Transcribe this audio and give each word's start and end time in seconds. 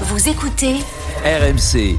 Vous 0.00 0.28
écoutez 0.28 0.74
RMC, 1.24 1.96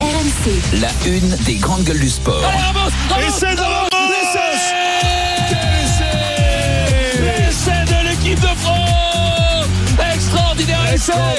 RMC. 0.00 0.80
la 0.80 0.88
une 1.04 1.28
des 1.44 1.56
grandes 1.56 1.82
gueules 1.82 1.98
du 1.98 2.08
sport. 2.08 2.40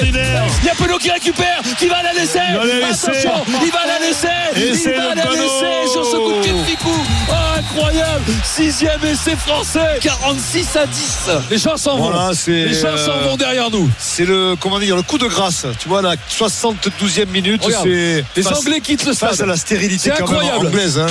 Il 0.02 0.66
y 0.66 0.68
a 0.68 0.74
Penaud 0.74 0.98
qui 0.98 1.10
récupère, 1.10 1.60
qui 1.78 1.88
va 1.88 2.02
la 2.02 2.12
va 2.12 2.64
la 2.64 2.86
laisser. 2.88 3.08
Attention, 3.08 3.44
il 3.62 3.70
va 3.70 3.86
la 3.86 3.98
laisser. 4.06 4.28
Essai 4.56 4.94
Il 4.94 5.00
va 5.00 5.14
de 5.14 5.18
la 5.18 5.30
laisser 5.30 5.92
sur 5.92 6.04
ce 6.04 6.16
coup 6.16 6.32
de 6.32 6.42
pied 6.42 6.52
de 6.52 6.58
Oh, 6.84 7.32
incroyable. 7.58 8.32
Sixième 8.44 9.04
essai 9.04 9.36
français. 9.36 9.98
46 10.00 10.76
à 10.76 10.86
10 10.86 11.18
Les 11.50 11.58
gens 11.58 11.76
s'en 11.76 11.96
vont. 11.96 12.10
Voilà, 12.10 12.30
Les 12.46 12.74
gens 12.74 12.96
s'en 12.96 13.12
euh, 13.12 13.28
vont 13.28 13.36
derrière 13.36 13.70
nous. 13.70 13.88
C'est 13.98 14.24
le 14.24 14.56
comment 14.58 14.78
dire 14.78 14.96
le 14.96 15.02
coup 15.02 15.18
de 15.18 15.26
grâce. 15.26 15.66
Tu 15.78 15.88
vois 15.88 16.02
la 16.02 16.14
72e 16.16 17.28
minute, 17.28 17.62
c'est 17.82 18.24
Les 18.36 18.48
Anglais 18.48 18.80
quittent 18.80 19.06
le 19.06 19.14
stade. 19.14 19.30
face 19.30 19.40
à 19.40 19.46
la 19.46 19.56
stérilité 19.56 20.10
même 20.10 20.66
anglaise. 20.66 20.98
Hein. 20.98 21.06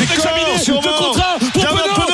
Pour 1.53 1.65
Penaud, 1.65 2.10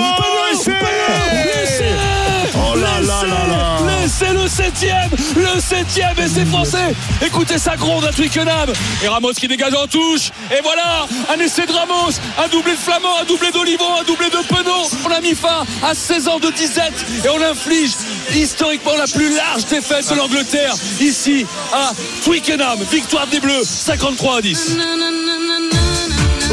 le 4.48 4.52
septième 4.52 5.10
Le 5.36 5.60
septième 5.60 6.18
essai 6.18 6.46
français. 6.46 6.96
Écoutez 7.22 7.58
sa 7.58 7.76
gronde 7.76 8.06
à 8.06 8.14
Twickenham 8.14 8.72
Et 9.04 9.08
Ramos 9.10 9.34
qui 9.34 9.48
dégage 9.48 9.73
en 9.73 9.88
touche. 9.88 10.30
Et 10.58 10.62
voilà 10.64 11.06
Un 11.34 11.40
essai 11.40 11.66
de 11.66 11.72
Ramos 11.73 12.14
Un 12.38 12.48
doublé 12.48 12.72
de 12.72 12.78
Flamand 12.78 13.18
Un 13.22 13.26
doublé 13.26 13.52
d'Olivon 13.52 13.98
Un 14.00 14.04
doublé 14.06 14.30
de 14.30 14.38
Penaud. 14.48 14.90
On 15.06 15.12
a 15.12 15.20
mis 15.20 15.36
fin 15.36 15.66
à 15.84 15.94
16 15.94 16.30
ans 16.30 16.40
de 16.40 16.50
disette 16.52 16.94
Et 17.26 17.30
on 17.30 17.42
inflige 17.42 17.92
historiquement 18.34 18.96
la 18.98 19.08
plus 19.08 19.36
large 19.36 19.66
défaite 19.66 20.10
de 20.10 20.16
l'Angleterre 20.16 20.73
Ici 21.02 21.45
à 21.73 21.92
Twickenham. 22.23 22.80
Victoire 22.90 23.28
des 23.28 23.42
Bleus 23.42 23.64
53 23.66 24.38
à 24.38 24.42
10 24.42 24.78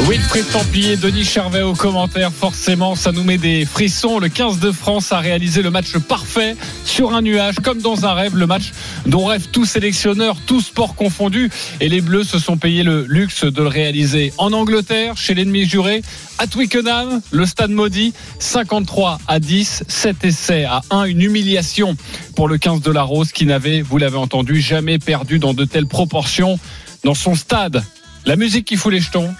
Wilfried 0.03 0.47
Templier, 0.51 0.97
Denis 0.97 1.23
Charvet 1.23 1.63
au 1.63 1.73
commentaire. 1.73 2.31
Forcément, 2.31 2.95
ça 2.95 3.11
nous 3.11 3.23
met 3.23 3.37
des 3.37 3.65
frissons. 3.65 4.19
Le 4.19 4.29
15 4.29 4.59
de 4.59 4.71
France 4.71 5.11
a 5.11 5.19
réalisé 5.19 5.61
le 5.63 5.71
match 5.71 5.97
parfait 5.97 6.55
sur 6.83 7.15
un 7.15 7.21
nuage, 7.21 7.55
comme 7.63 7.81
dans 7.81 8.05
un 8.05 8.13
rêve. 8.13 8.35
Le 8.35 8.45
match 8.45 8.71
dont 9.07 9.25
rêvent 9.25 9.47
tous 9.51 9.65
sélectionneurs, 9.65 10.37
tous 10.45 10.61
sports 10.61 10.95
confondus. 10.95 11.49
Et 11.79 11.89
les 11.89 12.01
Bleus 12.01 12.25
se 12.25 12.37
sont 12.37 12.57
payés 12.57 12.83
le 12.83 13.05
luxe 13.07 13.45
de 13.45 13.61
le 13.61 13.67
réaliser 13.67 14.31
en 14.37 14.53
Angleterre, 14.53 15.17
chez 15.17 15.33
l'ennemi 15.33 15.65
juré, 15.65 16.03
à 16.37 16.45
Twickenham, 16.45 17.21
le 17.31 17.45
stade 17.45 17.71
maudit, 17.71 18.13
53 18.39 19.19
à 19.27 19.39
10, 19.39 19.85
7 19.87 20.23
essais 20.25 20.65
à 20.65 20.81
1, 20.91 21.05
une 21.05 21.21
humiliation 21.21 21.95
pour 22.35 22.47
le 22.47 22.57
15 22.57 22.81
de 22.81 22.91
la 22.91 23.03
Rose 23.03 23.31
qui 23.31 23.45
n'avait, 23.45 23.81
vous 23.81 23.97
l'avez 23.97 24.17
entendu, 24.17 24.59
jamais 24.59 24.99
perdu 24.99 25.39
dans 25.39 25.53
de 25.53 25.65
telles 25.65 25.87
proportions 25.87 26.59
dans 27.03 27.15
son 27.15 27.33
stade. 27.33 27.83
La 28.25 28.35
musique 28.35 28.65
qui 28.65 28.75
fout 28.75 28.91
les 28.91 28.99
jetons, 28.99 29.33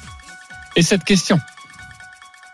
et 0.76 0.82
cette 0.82 1.04
question. 1.04 1.40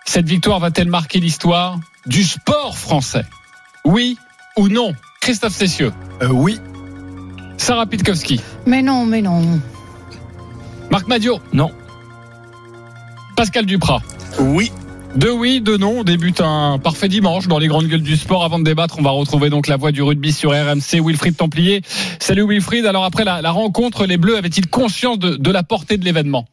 Cette 0.05 0.27
victoire 0.27 0.59
va-t-elle 0.59 0.89
marquer 0.89 1.19
l'histoire 1.19 1.79
du 2.05 2.23
sport 2.23 2.77
français? 2.77 3.25
Oui 3.85 4.17
ou 4.57 4.67
non? 4.67 4.93
Christophe 5.21 5.53
Cessieux, 5.55 5.91
Euh, 6.21 6.27
oui. 6.27 6.59
Sarah 7.57 7.85
Pitkowski, 7.85 8.41
Mais 8.65 8.81
non, 8.81 9.05
mais 9.05 9.21
non. 9.21 9.59
Marc 10.89 11.07
Madio 11.07 11.39
Non. 11.53 11.71
Pascal 13.35 13.65
Duprat. 13.65 14.01
Oui. 14.39 14.71
De 15.15 15.29
oui, 15.29 15.59
de 15.61 15.75
non, 15.75 15.99
on 15.99 16.03
débute 16.03 16.39
un 16.41 16.79
parfait 16.79 17.09
dimanche 17.09 17.47
dans 17.47 17.59
les 17.59 17.67
grandes 17.67 17.87
gueules 17.87 18.01
du 18.01 18.15
sport. 18.15 18.43
Avant 18.45 18.59
de 18.59 18.63
débattre, 18.63 18.95
on 18.97 19.01
va 19.01 19.09
retrouver 19.11 19.49
donc 19.49 19.67
la 19.67 19.75
voix 19.75 19.91
du 19.91 20.01
rugby 20.01 20.31
sur 20.31 20.51
RMC, 20.51 21.01
Wilfried 21.05 21.35
Templier. 21.35 21.81
Salut 22.19 22.47
Wilfried, 22.47 22.85
alors 22.85 23.03
après 23.03 23.25
la, 23.25 23.41
la 23.41 23.51
rencontre, 23.51 24.05
les 24.05 24.17
Bleus 24.17 24.37
avaient-ils 24.37 24.67
conscience 24.67 25.19
de, 25.19 25.35
de 25.35 25.51
la 25.51 25.63
portée 25.63 25.97
de 25.97 26.05
l'événement? 26.05 26.47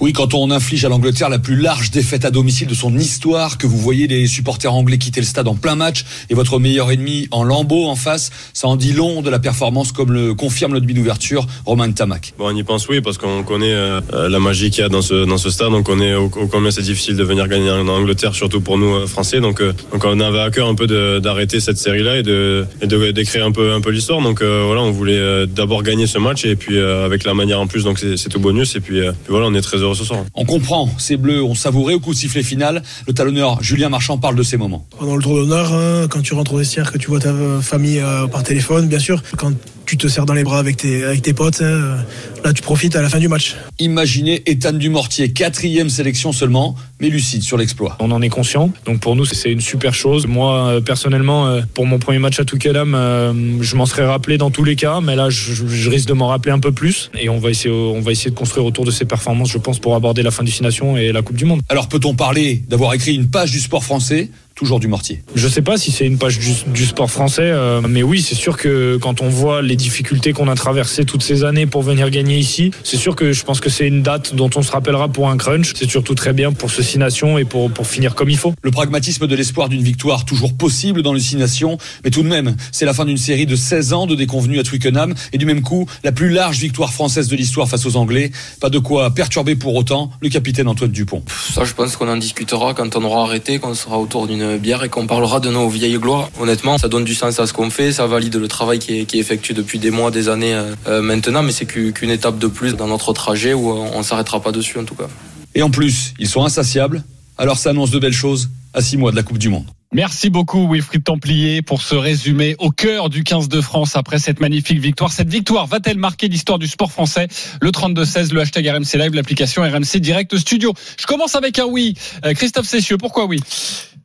Oui, 0.00 0.12
quand 0.12 0.34
on 0.34 0.50
inflige 0.50 0.84
à 0.84 0.88
l'Angleterre 0.88 1.28
la 1.28 1.38
plus 1.38 1.56
large 1.56 1.90
défaite 1.90 2.24
à 2.24 2.30
domicile 2.30 2.68
de 2.68 2.74
son 2.74 2.96
histoire, 2.96 3.58
que 3.58 3.66
vous 3.66 3.78
voyez 3.78 4.06
les 4.06 4.26
supporters 4.26 4.72
anglais 4.72 4.98
quitter 4.98 5.20
le 5.20 5.26
stade 5.26 5.48
en 5.48 5.54
plein 5.54 5.74
match 5.74 6.04
et 6.30 6.34
votre 6.34 6.58
meilleur 6.58 6.90
ennemi 6.90 7.28
en 7.30 7.44
lambeau 7.44 7.86
en 7.86 7.96
face, 7.96 8.30
ça 8.52 8.68
en 8.68 8.76
dit 8.76 8.92
long 8.92 9.22
de 9.22 9.30
la 9.30 9.38
performance 9.38 9.92
comme 9.92 10.12
le 10.12 10.34
confirme 10.34 10.74
le 10.74 10.80
demi 10.80 10.94
d'ouverture 10.94 11.46
Romain 11.66 11.90
Tamac. 11.92 12.34
Bon, 12.38 12.46
on 12.52 12.56
y 12.56 12.62
pense 12.62 12.88
oui 12.88 13.00
parce 13.00 13.18
qu'on 13.18 13.42
connaît 13.42 13.72
euh, 13.72 14.00
la 14.28 14.40
magie 14.40 14.70
qu'il 14.70 14.82
y 14.82 14.84
a 14.84 14.88
dans 14.88 15.02
ce 15.02 15.24
dans 15.24 15.38
ce 15.38 15.50
stade. 15.50 15.72
On 15.72 15.82
connaît 15.82 16.14
combien 16.30 16.70
c'est 16.70 16.82
difficile 16.82 17.16
de 17.16 17.24
venir 17.24 17.48
gagner 17.48 17.70
en 17.70 17.86
Angleterre, 17.88 18.34
surtout 18.34 18.60
pour 18.60 18.78
nous 18.78 18.94
euh, 18.94 19.06
Français. 19.06 19.40
Donc, 19.40 19.60
euh, 19.60 19.72
donc 19.92 20.04
on 20.04 20.20
avait 20.20 20.40
à 20.40 20.50
cœur 20.50 20.68
un 20.68 20.74
peu 20.74 20.86
d'arrêter 21.20 21.60
cette 21.60 21.78
série-là 21.78 22.18
et 22.18 22.22
de 22.22 22.66
et 22.80 22.86
de 22.86 23.10
d'écrire 23.10 23.44
un 23.44 23.52
peu 23.52 23.72
un 23.72 23.80
peu 23.80 23.90
l'histoire. 23.90 24.20
Donc 24.20 24.42
voilà, 24.42 24.82
on 24.82 24.90
voulait 24.90 25.46
d'abord 25.46 25.82
gagner 25.82 26.06
ce 26.06 26.18
match 26.18 26.44
et 26.44 26.56
puis 26.56 26.78
avec 26.78 27.24
la 27.24 27.34
manière 27.34 27.60
en 27.60 27.66
plus, 27.66 27.84
donc 27.84 27.98
c'est 27.98 28.28
tout 28.28 28.40
bonus. 28.40 28.76
Et 28.76 28.80
puis 28.80 29.00
voilà, 29.28 29.46
on 29.46 29.54
est 29.54 29.60
très 29.60 29.73
heureux 29.76 29.94
ce 29.94 30.04
soir. 30.04 30.24
On 30.34 30.44
comprend, 30.44 30.88
ces 30.98 31.16
bleus 31.16 31.42
ont 31.42 31.54
savouré 31.54 31.94
au 31.94 32.00
coup 32.00 32.12
de 32.12 32.18
sifflet 32.18 32.42
final. 32.42 32.82
Le 33.06 33.12
talonneur 33.12 33.62
Julien 33.62 33.88
Marchand 33.88 34.18
parle 34.18 34.36
de 34.36 34.42
ces 34.42 34.56
moments. 34.56 34.86
pendant 34.98 35.16
le 35.16 35.22
tour 35.22 35.36
d'honneur, 35.36 35.72
hein, 35.72 36.06
quand 36.08 36.22
tu 36.22 36.34
rentres 36.34 36.54
au 36.54 36.58
vestiaire, 36.58 36.92
que 36.92 36.98
tu 36.98 37.08
vois 37.08 37.20
ta 37.20 37.32
famille 37.60 38.00
euh, 38.00 38.26
par 38.26 38.42
téléphone, 38.42 38.88
bien 38.88 38.98
sûr, 38.98 39.22
quand 39.36 39.52
tu 39.86 39.96
te 39.96 40.08
serres 40.08 40.26
dans 40.26 40.34
les 40.34 40.44
bras 40.44 40.58
avec 40.58 40.76
tes, 40.76 41.04
avec 41.04 41.22
tes 41.22 41.32
potes, 41.32 41.62
hein, 41.62 41.96
là 42.44 42.52
tu 42.52 42.62
profites 42.62 42.96
à 42.96 43.02
la 43.02 43.08
fin 43.08 43.18
du 43.18 43.28
match. 43.28 43.56
Imaginez 43.78 44.42
Ethan 44.46 44.72
Dumortier, 44.72 45.32
quatrième 45.32 45.88
sélection 45.90 46.32
seulement, 46.32 46.74
mais 47.00 47.08
lucide 47.08 47.42
sur 47.42 47.56
l'exploit. 47.56 47.96
On 48.00 48.10
en 48.10 48.22
est 48.22 48.28
conscient. 48.28 48.70
Donc 48.86 49.00
pour 49.00 49.16
nous, 49.16 49.24
c'est 49.24 49.50
une 49.50 49.60
super 49.60 49.94
chose. 49.94 50.26
Moi, 50.26 50.66
euh, 50.66 50.80
personnellement, 50.80 51.46
euh, 51.46 51.60
pour 51.74 51.86
mon 51.86 51.98
premier 51.98 52.18
match 52.18 52.40
à 52.40 52.44
Twickenham, 52.44 52.94
euh, 52.94 53.32
je 53.60 53.76
m'en 53.76 53.86
serais 53.86 54.04
rappelé 54.04 54.38
dans 54.38 54.50
tous 54.50 54.64
les 54.64 54.76
cas, 54.76 55.00
mais 55.00 55.16
là, 55.16 55.30
je, 55.30 55.52
je 55.52 55.90
risque 55.90 56.08
de 56.08 56.14
m'en 56.14 56.28
rappeler 56.28 56.52
un 56.52 56.60
peu 56.60 56.72
plus. 56.72 57.10
Et 57.18 57.28
on 57.28 57.38
va 57.38 57.50
essayer, 57.50 57.74
on 57.74 58.00
va 58.00 58.12
essayer 58.12 58.30
de 58.30 58.36
construire 58.36 58.64
autour 58.66 58.84
de 58.84 58.90
ces 58.90 59.04
performances, 59.04 59.50
je 59.50 59.58
pense, 59.58 59.78
pour 59.78 59.94
aborder 59.94 60.22
la 60.22 60.30
fin 60.30 60.44
des 60.44 60.52
nations 60.60 60.96
et 60.96 61.12
la 61.12 61.22
Coupe 61.22 61.36
du 61.36 61.44
Monde. 61.44 61.60
Alors 61.68 61.88
peut-on 61.88 62.14
parler 62.14 62.62
d'avoir 62.68 62.94
écrit 62.94 63.14
une 63.14 63.28
page 63.28 63.50
du 63.50 63.60
sport 63.60 63.84
français 63.84 64.30
Toujours 64.54 64.78
du 64.78 64.86
mortier. 64.86 65.24
Je 65.34 65.48
sais 65.48 65.62
pas 65.62 65.76
si 65.76 65.90
c'est 65.90 66.06
une 66.06 66.16
page 66.16 66.38
du, 66.38 66.52
du 66.68 66.86
sport 66.86 67.10
français, 67.10 67.42
euh, 67.42 67.80
mais 67.80 68.04
oui, 68.04 68.22
c'est 68.22 68.36
sûr 68.36 68.56
que 68.56 68.98
quand 68.98 69.20
on 69.20 69.28
voit 69.28 69.62
les 69.62 69.74
difficultés 69.74 70.32
qu'on 70.32 70.46
a 70.46 70.54
traversées 70.54 71.04
toutes 71.04 71.24
ces 71.24 71.42
années 71.42 71.66
pour 71.66 71.82
venir 71.82 72.08
gagner 72.08 72.38
ici, 72.38 72.70
c'est 72.84 72.96
sûr 72.96 73.16
que 73.16 73.32
je 73.32 73.42
pense 73.42 73.60
que 73.60 73.68
c'est 73.68 73.88
une 73.88 74.02
date 74.02 74.32
dont 74.36 74.50
on 74.54 74.62
se 74.62 74.70
rappellera 74.70 75.08
pour 75.08 75.28
un 75.28 75.36
crunch. 75.36 75.72
C'est 75.74 75.90
surtout 75.90 76.14
très 76.14 76.32
bien 76.32 76.52
pour 76.52 76.70
ce 76.70 76.82
Six 76.82 76.98
Nations 76.98 77.36
et 77.36 77.44
pour, 77.44 77.68
pour 77.68 77.88
finir 77.88 78.14
comme 78.14 78.30
il 78.30 78.36
faut. 78.36 78.54
Le 78.62 78.70
pragmatisme 78.70 79.26
de 79.26 79.34
l'espoir 79.34 79.68
d'une 79.68 79.82
victoire 79.82 80.24
toujours 80.24 80.54
possible 80.54 81.02
dans 81.02 81.12
le 81.12 81.18
Six 81.18 81.34
Nations, 81.34 81.76
mais 82.04 82.10
tout 82.10 82.22
de 82.22 82.28
même, 82.28 82.54
c'est 82.70 82.84
la 82.84 82.94
fin 82.94 83.06
d'une 83.06 83.16
série 83.16 83.46
de 83.46 83.56
16 83.56 83.92
ans 83.92 84.06
de 84.06 84.14
déconvenus 84.14 84.60
à 84.60 84.62
Twickenham 84.62 85.14
et 85.32 85.38
du 85.38 85.46
même 85.46 85.62
coup, 85.62 85.86
la 86.04 86.12
plus 86.12 86.30
large 86.30 86.58
victoire 86.58 86.92
française 86.92 87.26
de 87.26 87.34
l'histoire 87.34 87.68
face 87.68 87.86
aux 87.86 87.96
Anglais. 87.96 88.30
Pas 88.60 88.70
de 88.70 88.78
quoi 88.78 89.10
perturber 89.10 89.56
pour 89.56 89.74
autant 89.74 90.12
le 90.20 90.28
capitaine 90.28 90.68
Antoine 90.68 90.92
Dupont. 90.92 91.24
Ça, 91.52 91.64
je 91.64 91.74
pense 91.74 91.96
qu'on 91.96 92.08
en 92.08 92.16
discutera 92.16 92.72
quand 92.72 92.94
on 92.94 93.02
aura 93.02 93.24
arrêté, 93.24 93.58
qu'on 93.58 93.74
sera 93.74 93.98
autour 93.98 94.28
d'une 94.28 94.43
bière 94.58 94.82
et 94.84 94.88
qu'on 94.88 95.06
parlera 95.06 95.40
de 95.40 95.50
nos 95.50 95.68
vieilles 95.68 95.98
gloires. 95.98 96.30
Honnêtement, 96.40 96.78
ça 96.78 96.88
donne 96.88 97.04
du 97.04 97.14
sens 97.14 97.38
à 97.40 97.46
ce 97.46 97.52
qu'on 97.52 97.70
fait, 97.70 97.92
ça 97.92 98.06
valide 98.06 98.36
le 98.36 98.48
travail 98.48 98.78
qui 98.78 99.00
est, 99.00 99.04
qui 99.04 99.16
est 99.18 99.20
effectué 99.20 99.54
depuis 99.54 99.78
des 99.78 99.90
mois, 99.90 100.10
des 100.10 100.28
années 100.28 100.54
euh, 100.54 100.74
euh, 100.86 101.02
maintenant, 101.02 101.42
mais 101.42 101.52
c'est 101.52 101.66
qu'u- 101.66 101.92
qu'une 101.92 102.10
étape 102.10 102.38
de 102.38 102.46
plus 102.46 102.74
dans 102.74 102.86
notre 102.88 103.12
trajet 103.12 103.52
où 103.54 103.70
on 103.70 104.02
s'arrêtera 104.02 104.40
pas 104.40 104.52
dessus 104.52 104.78
en 104.78 104.84
tout 104.84 104.94
cas. 104.94 105.08
Et 105.54 105.62
en 105.62 105.70
plus, 105.70 106.14
ils 106.18 106.28
sont 106.28 106.44
insatiables, 106.44 107.04
alors 107.38 107.58
ça 107.58 107.70
annonce 107.70 107.90
de 107.90 107.98
belles 107.98 108.12
choses 108.12 108.50
à 108.72 108.80
6 108.82 108.96
mois 108.96 109.10
de 109.10 109.16
la 109.16 109.22
Coupe 109.22 109.38
du 109.38 109.48
Monde. 109.48 109.66
Merci 109.92 110.28
beaucoup 110.28 110.68
Wilfried 110.72 111.04
Templier 111.04 111.62
pour 111.62 111.80
ce 111.80 111.94
résumé 111.94 112.56
au 112.58 112.70
cœur 112.70 113.08
du 113.10 113.22
15 113.22 113.48
de 113.48 113.60
France 113.60 113.94
après 113.94 114.18
cette 114.18 114.40
magnifique 114.40 114.80
victoire. 114.80 115.12
Cette 115.12 115.28
victoire 115.28 115.68
va-t-elle 115.68 115.98
marquer 115.98 116.26
l'histoire 116.26 116.58
du 116.58 116.66
sport 116.66 116.90
français? 116.90 117.28
Le 117.60 117.70
32-16, 117.70 118.32
le 118.34 118.40
hashtag 118.40 118.66
RMC 118.66 118.98
Live, 118.98 119.14
l'application 119.14 119.62
RMC 119.62 120.00
Direct 120.00 120.36
Studio. 120.36 120.74
Je 120.98 121.06
commence 121.06 121.36
avec 121.36 121.60
un 121.60 121.66
oui. 121.66 121.94
Euh, 122.24 122.34
Christophe 122.34 122.66
Cessieux, 122.66 122.98
pourquoi 122.98 123.26
oui? 123.26 123.38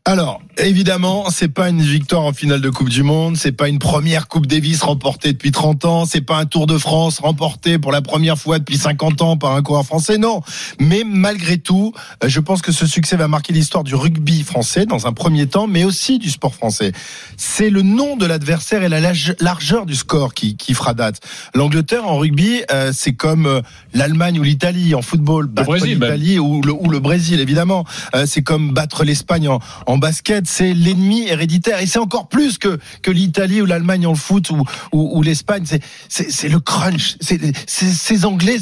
Alors, 0.09 0.41
évidemment, 0.57 1.29
c'est 1.29 1.49
pas 1.49 1.69
une 1.69 1.83
victoire 1.83 2.23
en 2.23 2.33
finale 2.33 2.61
de 2.61 2.71
Coupe 2.71 2.89
du 2.89 3.03
Monde, 3.03 3.37
c'est 3.37 3.51
pas 3.51 3.69
une 3.69 3.77
première 3.77 4.27
Coupe 4.27 4.47
Davis 4.47 4.81
remportée 4.81 5.33
depuis 5.33 5.51
30 5.51 5.85
ans, 5.85 6.05
c'est 6.07 6.21
pas 6.21 6.37
un 6.37 6.45
Tour 6.45 6.65
de 6.65 6.79
France 6.79 7.19
remporté 7.19 7.77
pour 7.77 7.91
la 7.91 8.01
première 8.01 8.35
fois 8.35 8.57
depuis 8.57 8.79
50 8.79 9.21
ans 9.21 9.37
par 9.37 9.53
un 9.55 9.61
coureur 9.61 9.85
français, 9.85 10.17
non. 10.17 10.41
Mais 10.79 11.03
malgré 11.05 11.59
tout, 11.59 11.93
euh, 12.23 12.27
je 12.27 12.39
pense 12.39 12.63
que 12.63 12.71
ce 12.71 12.87
succès 12.87 13.17
va 13.17 13.27
marquer 13.27 13.53
l'histoire 13.53 13.83
du 13.83 13.93
rugby 13.93 14.41
français 14.41 14.87
dans 14.87 15.05
un 15.05 15.13
premier 15.13 15.45
temps, 15.45 15.67
mais 15.67 15.83
aussi 15.83 16.17
du 16.17 16.31
sport 16.31 16.55
français. 16.55 16.91
C'est 17.37 17.69
le 17.69 17.83
nom 17.83 18.17
de 18.17 18.25
l'adversaire 18.25 18.81
et 18.81 18.89
la 18.89 19.13
largeur 19.39 19.85
du 19.85 19.93
score 19.93 20.33
qui, 20.33 20.57
qui 20.57 20.73
fera 20.73 20.95
date. 20.95 21.19
L'Angleterre 21.53 22.07
en 22.07 22.17
rugby, 22.17 22.63
euh, 22.71 22.91
c'est 22.95 23.13
comme 23.13 23.45
euh, 23.45 23.61
l'Allemagne 23.93 24.39
ou 24.39 24.43
l'Italie 24.43 24.95
en 24.95 25.03
football, 25.03 25.45
battre 25.45 25.75
l'Italie 25.85 26.39
ou 26.39 26.63
le, 26.63 26.71
ou 26.71 26.89
le 26.89 26.99
Brésil 26.99 27.39
évidemment. 27.41 27.85
Euh, 28.15 28.25
c'est 28.25 28.41
comme 28.41 28.73
battre 28.73 29.03
l'Espagne 29.03 29.47
en, 29.47 29.59
en 29.85 29.98
basket, 29.99 30.47
c'est 30.47 30.73
l'ennemi 30.73 31.27
héréditaire. 31.27 31.79
Et 31.81 31.87
c'est 31.87 31.99
encore 31.99 32.27
plus 32.27 32.57
que, 32.57 32.79
que 33.01 33.11
l'Italie 33.11 33.61
ou 33.61 33.65
l'Allemagne 33.65 34.07
en 34.07 34.15
foot 34.15 34.49
ou, 34.49 34.65
ou, 34.91 35.21
l'Espagne. 35.21 35.63
C'est, 36.09 36.49
le 36.49 36.59
crunch. 36.59 37.17
Ces 37.67 38.25
Anglais, 38.25 38.57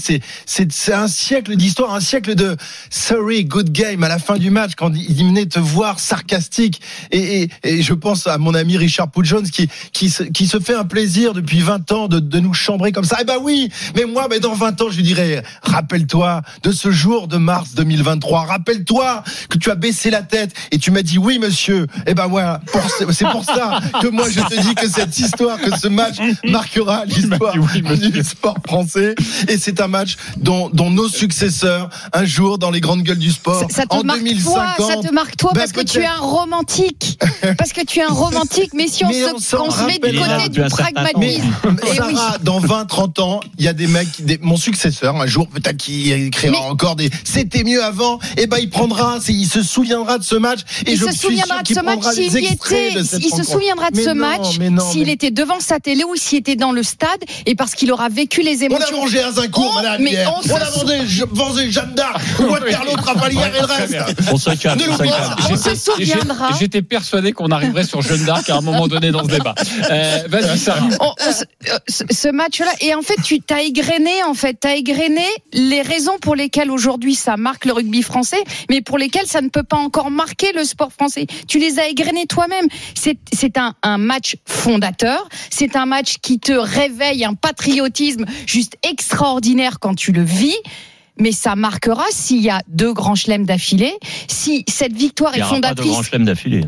c'est, 0.46 0.94
un 0.94 1.08
siècle 1.08 1.56
d'histoire, 1.56 1.94
un 1.94 2.00
siècle 2.00 2.36
de 2.36 2.56
sorry, 2.90 3.46
good 3.46 3.72
game 3.72 4.04
à 4.04 4.10
la 4.10 4.20
fin 4.20 4.38
du 4.38 4.50
match 4.50 4.72
quand 4.76 4.92
ils 4.94 5.26
venaient 5.26 5.46
te 5.46 5.60
voir 5.60 6.00
sarcastique. 6.00 6.82
Et, 7.12 7.50
et, 7.64 7.82
je 7.82 7.94
pense 7.94 8.28
à 8.28 8.38
mon 8.38 8.54
ami 8.54 8.78
Richard 8.78 9.10
Jones 9.22 9.50
qui, 9.50 9.70
qui, 9.94 10.10
se, 10.10 10.24
qui 10.24 10.48
se 10.48 10.60
fait 10.60 10.76
un 10.76 10.86
plaisir 10.86 11.34
depuis 11.34 11.60
20 11.60 11.92
ans 11.92 12.08
de, 12.08 12.20
de 12.20 12.40
nous 12.40 12.54
chambrer 12.54 12.92
comme 12.92 13.04
ça. 13.04 13.18
Eh 13.22 13.26
ben 13.26 13.38
oui, 13.42 13.70
mais 13.96 14.06
moi, 14.06 14.28
mais 14.30 14.40
dans 14.40 14.54
20 14.54 14.82
ans, 14.82 14.90
je 14.90 14.98
lui 14.98 15.04
dirais, 15.04 15.44
rappelle-toi 15.62 16.42
de 16.64 16.72
ce 16.72 16.92
jour 16.92 17.28
de 17.28 17.38
mars 17.38 17.74
2023. 17.76 18.46
Rappelle-toi 18.46 19.24
que 19.50 19.58
tu 19.58 19.72
as 19.72 19.76
baissé 19.76 20.10
la 20.10 20.22
tête 20.22 20.54
et 20.72 20.78
tu 20.78 20.92
m'as 20.92 21.02
dit 21.02 21.18
oui, 21.18 21.27
monsieur. 21.38 21.86
Eh 22.06 22.14
ben 22.14 22.28
voilà, 22.28 22.62
c'est 23.10 23.28
pour 23.30 23.44
ça 23.44 23.80
que 24.02 24.08
moi 24.08 24.28
je 24.30 24.40
te 24.40 24.62
dis 24.62 24.74
que 24.76 24.88
cette 24.90 25.18
histoire, 25.20 25.58
que 25.60 25.78
ce 25.78 25.88
match 25.88 26.16
marquera 26.46 27.04
l'histoire 27.06 27.54
du 27.54 28.24
sport 28.24 28.58
français. 28.66 29.16
Et 29.50 29.58
c'est 29.58 29.82
un 29.82 29.88
match 29.88 30.16
dont, 30.38 30.70
dont 30.72 30.90
nos 30.90 31.10
successeurs, 31.10 31.90
un 32.14 32.26
jour 32.26 32.58
dans 32.58 32.72
les 32.72 32.80
grandes 32.82 33.04
gueules 33.04 33.18
du 33.18 33.32
sport, 33.32 33.60
ça, 33.60 33.68
ça 33.70 33.86
te 33.86 33.96
en 33.96 34.04
marque 34.04 34.20
2050, 34.24 34.76
toi, 34.78 34.88
ça 34.88 35.08
te 35.08 35.14
marque 35.14 35.36
toi 35.38 35.52
ben 35.54 35.60
parce 35.60 35.72
que 35.74 35.82
tu 35.82 36.00
es 36.00 36.06
un 36.06 36.18
romantique. 36.20 37.20
parce 37.58 37.74
que 37.74 37.84
tu 37.86 38.00
es 38.00 38.04
un 38.04 38.08
romantique, 38.14 38.72
mais 38.74 38.88
si 38.88 39.04
on 39.04 39.10
Mais 39.10 39.22
se, 39.24 39.34
on 39.36 39.40
s'en 39.40 39.66
on 39.68 39.72
se 39.72 39.84
met 39.84 40.00
du 40.00 40.18
côté 40.18 40.50
du 40.50 40.62
pragmatisme. 40.62 41.52
Mais 41.66 41.80
Eh 41.98 42.02
oui. 42.02 42.16
Dans 42.44 42.60
20, 42.60 42.86
30 42.86 43.20
ans, 43.20 43.40
il 43.58 43.66
y 43.66 43.68
a 43.68 43.74
des 43.74 43.88
mecs, 43.88 44.24
des- 44.24 44.40
mon 44.42 44.58
successeur, 44.58 45.16
un 45.20 45.28
jour, 45.28 45.48
peut-être 45.48 45.78
qu'il 45.78 46.12
écrira 46.12 46.60
encore 46.70 46.96
des 46.96 47.10
c'était 47.24 47.64
mieux 47.64 47.84
avant, 47.84 48.20
et 48.38 48.48
ben 48.48 48.58
il 48.60 48.70
prendra, 48.70 49.18
c'est- 49.22 49.34
il 49.34 49.48
se 49.48 49.64
souviendra 49.64 50.18
de 50.18 50.24
ce 50.24 50.36
match, 50.36 50.60
et 50.86 50.96
je 50.96 51.06
se 51.12 51.18
suis 51.18 51.28
souviendra 51.28 51.62
de 51.64 51.68
ce 51.74 51.80
match 51.82 52.04
s'il 52.14 52.34
y 52.34 52.46
était. 52.48 52.92
Il 53.20 53.30
se 53.30 53.44
souviendra 53.44 53.92
de 53.92 54.00
ce 54.00 54.10
match 54.10 54.58
s'il 54.92 55.10
était 55.10 55.32
devant 55.32 55.60
sa 55.60 55.80
télé 55.80 56.04
ou 56.04 56.16
s'il 56.16 56.40
était 56.40 56.56
dans 56.56 56.72
le 56.72 56.84
stade 56.84 57.24
et 57.46 57.56
parce 57.56 57.74
qu'il 57.76 57.92
aura 57.92 58.10
vécu 58.10 58.42
les 58.42 58.58
On 58.64 58.66
émotions. 58.68 58.98
a 58.98 59.00
mangé 59.00 59.20
à 59.22 59.32
Zincourt, 59.32 59.74
madame, 59.76 60.02
on 60.02 60.52
On 60.52 60.56
a 60.56 60.72
mangé, 60.84 61.08
je- 61.08 61.26
mangé 61.26 61.72
Jeanne 61.72 61.94
d'Arc, 61.96 62.22
Waterloo, 62.40 62.96
Trafalgar 62.98 63.48
et 63.48 63.60
le 63.60 63.66
reste. 63.66 63.98
On 64.32 64.38
se 64.38 64.50
calme, 64.52 64.80
on 64.90 64.98
se. 65.58 65.70
On 65.70 65.76
souviendra. 65.76 66.50
J'étais 66.60 66.82
persuadé 66.82 67.32
qu'on 67.34 67.50
arriverait 67.52 67.84
sur 67.84 68.02
Jeanne 68.02 68.26
d'Arc 68.26 68.50
à 68.50 68.58
un 68.58 68.62
moment 68.62 68.88
donné 68.88 69.12
dans 69.12 69.24
ce 69.24 69.30
débat. 69.30 69.56
Euh, 69.92 70.20
Vas-y, 70.28 70.58
Sarah. 70.58 70.88
On- 71.00 71.06
on 71.08 71.14
euh, 71.28 71.78
ce, 71.88 72.04
ce 72.10 72.28
match-là, 72.30 72.72
et 72.82 72.94
en 72.96 73.02
fait, 73.02 73.16
tu 73.24 73.40
t'as 73.42 73.62
égrené, 73.62 74.24
en 74.28 74.34
fait, 74.34 74.56
t'as 74.60 74.76
égrené 74.76 75.26
les 75.54 75.82
raisons 75.82 76.18
pour 76.22 76.36
lesquelles 76.36 76.72
aujourd'hui 76.72 77.16
ça 77.16 77.38
marque 77.38 77.66
le 77.66 77.74
rugby 77.74 78.02
français, 78.04 78.42
mais 78.70 78.82
pour 78.82 78.98
lesquelles 78.98 79.28
ça 79.28 79.42
ne 79.42 79.50
peut 79.50 79.64
pas 79.64 79.78
encore 79.78 80.12
marquer 80.12 80.52
le 80.54 80.64
sport 80.64 80.92
français. 80.98 81.28
Tu 81.48 81.60
les 81.60 81.80
as 81.80 81.88
égrenées 81.88 82.26
toi-même. 82.26 82.68
C'est 82.96 83.58
un, 83.58 83.76
un 83.84 83.98
match 83.98 84.36
fondateur. 84.46 85.28
C'est 85.50 85.76
un 85.76 85.86
match 85.86 86.18
qui 86.22 86.40
te 86.40 86.54
réveille 86.54 87.24
un 87.26 87.34
patriotisme 87.34 88.26
juste 88.46 88.78
extraordinaire 88.84 89.80
quand 89.80 89.96
tu 89.96 90.12
le 90.12 90.24
vis. 90.24 90.58
Mais 91.20 91.32
ça 91.32 91.56
marquera 91.56 92.06
s'il 92.12 92.42
y 92.42 92.50
a 92.50 92.62
deux 92.68 92.94
grands 92.94 93.16
chelems 93.16 93.46
d'affilée, 93.46 93.94
si 94.28 94.64
cette 94.68 94.94
victoire 94.94 95.32
Il 95.36 95.40
est 95.40 95.42
pas 95.42 95.48
de 95.48 95.56
fondatrice 95.56 95.92
grand 95.92 96.04
chelem 96.04 96.26
d'affilée. 96.26 96.62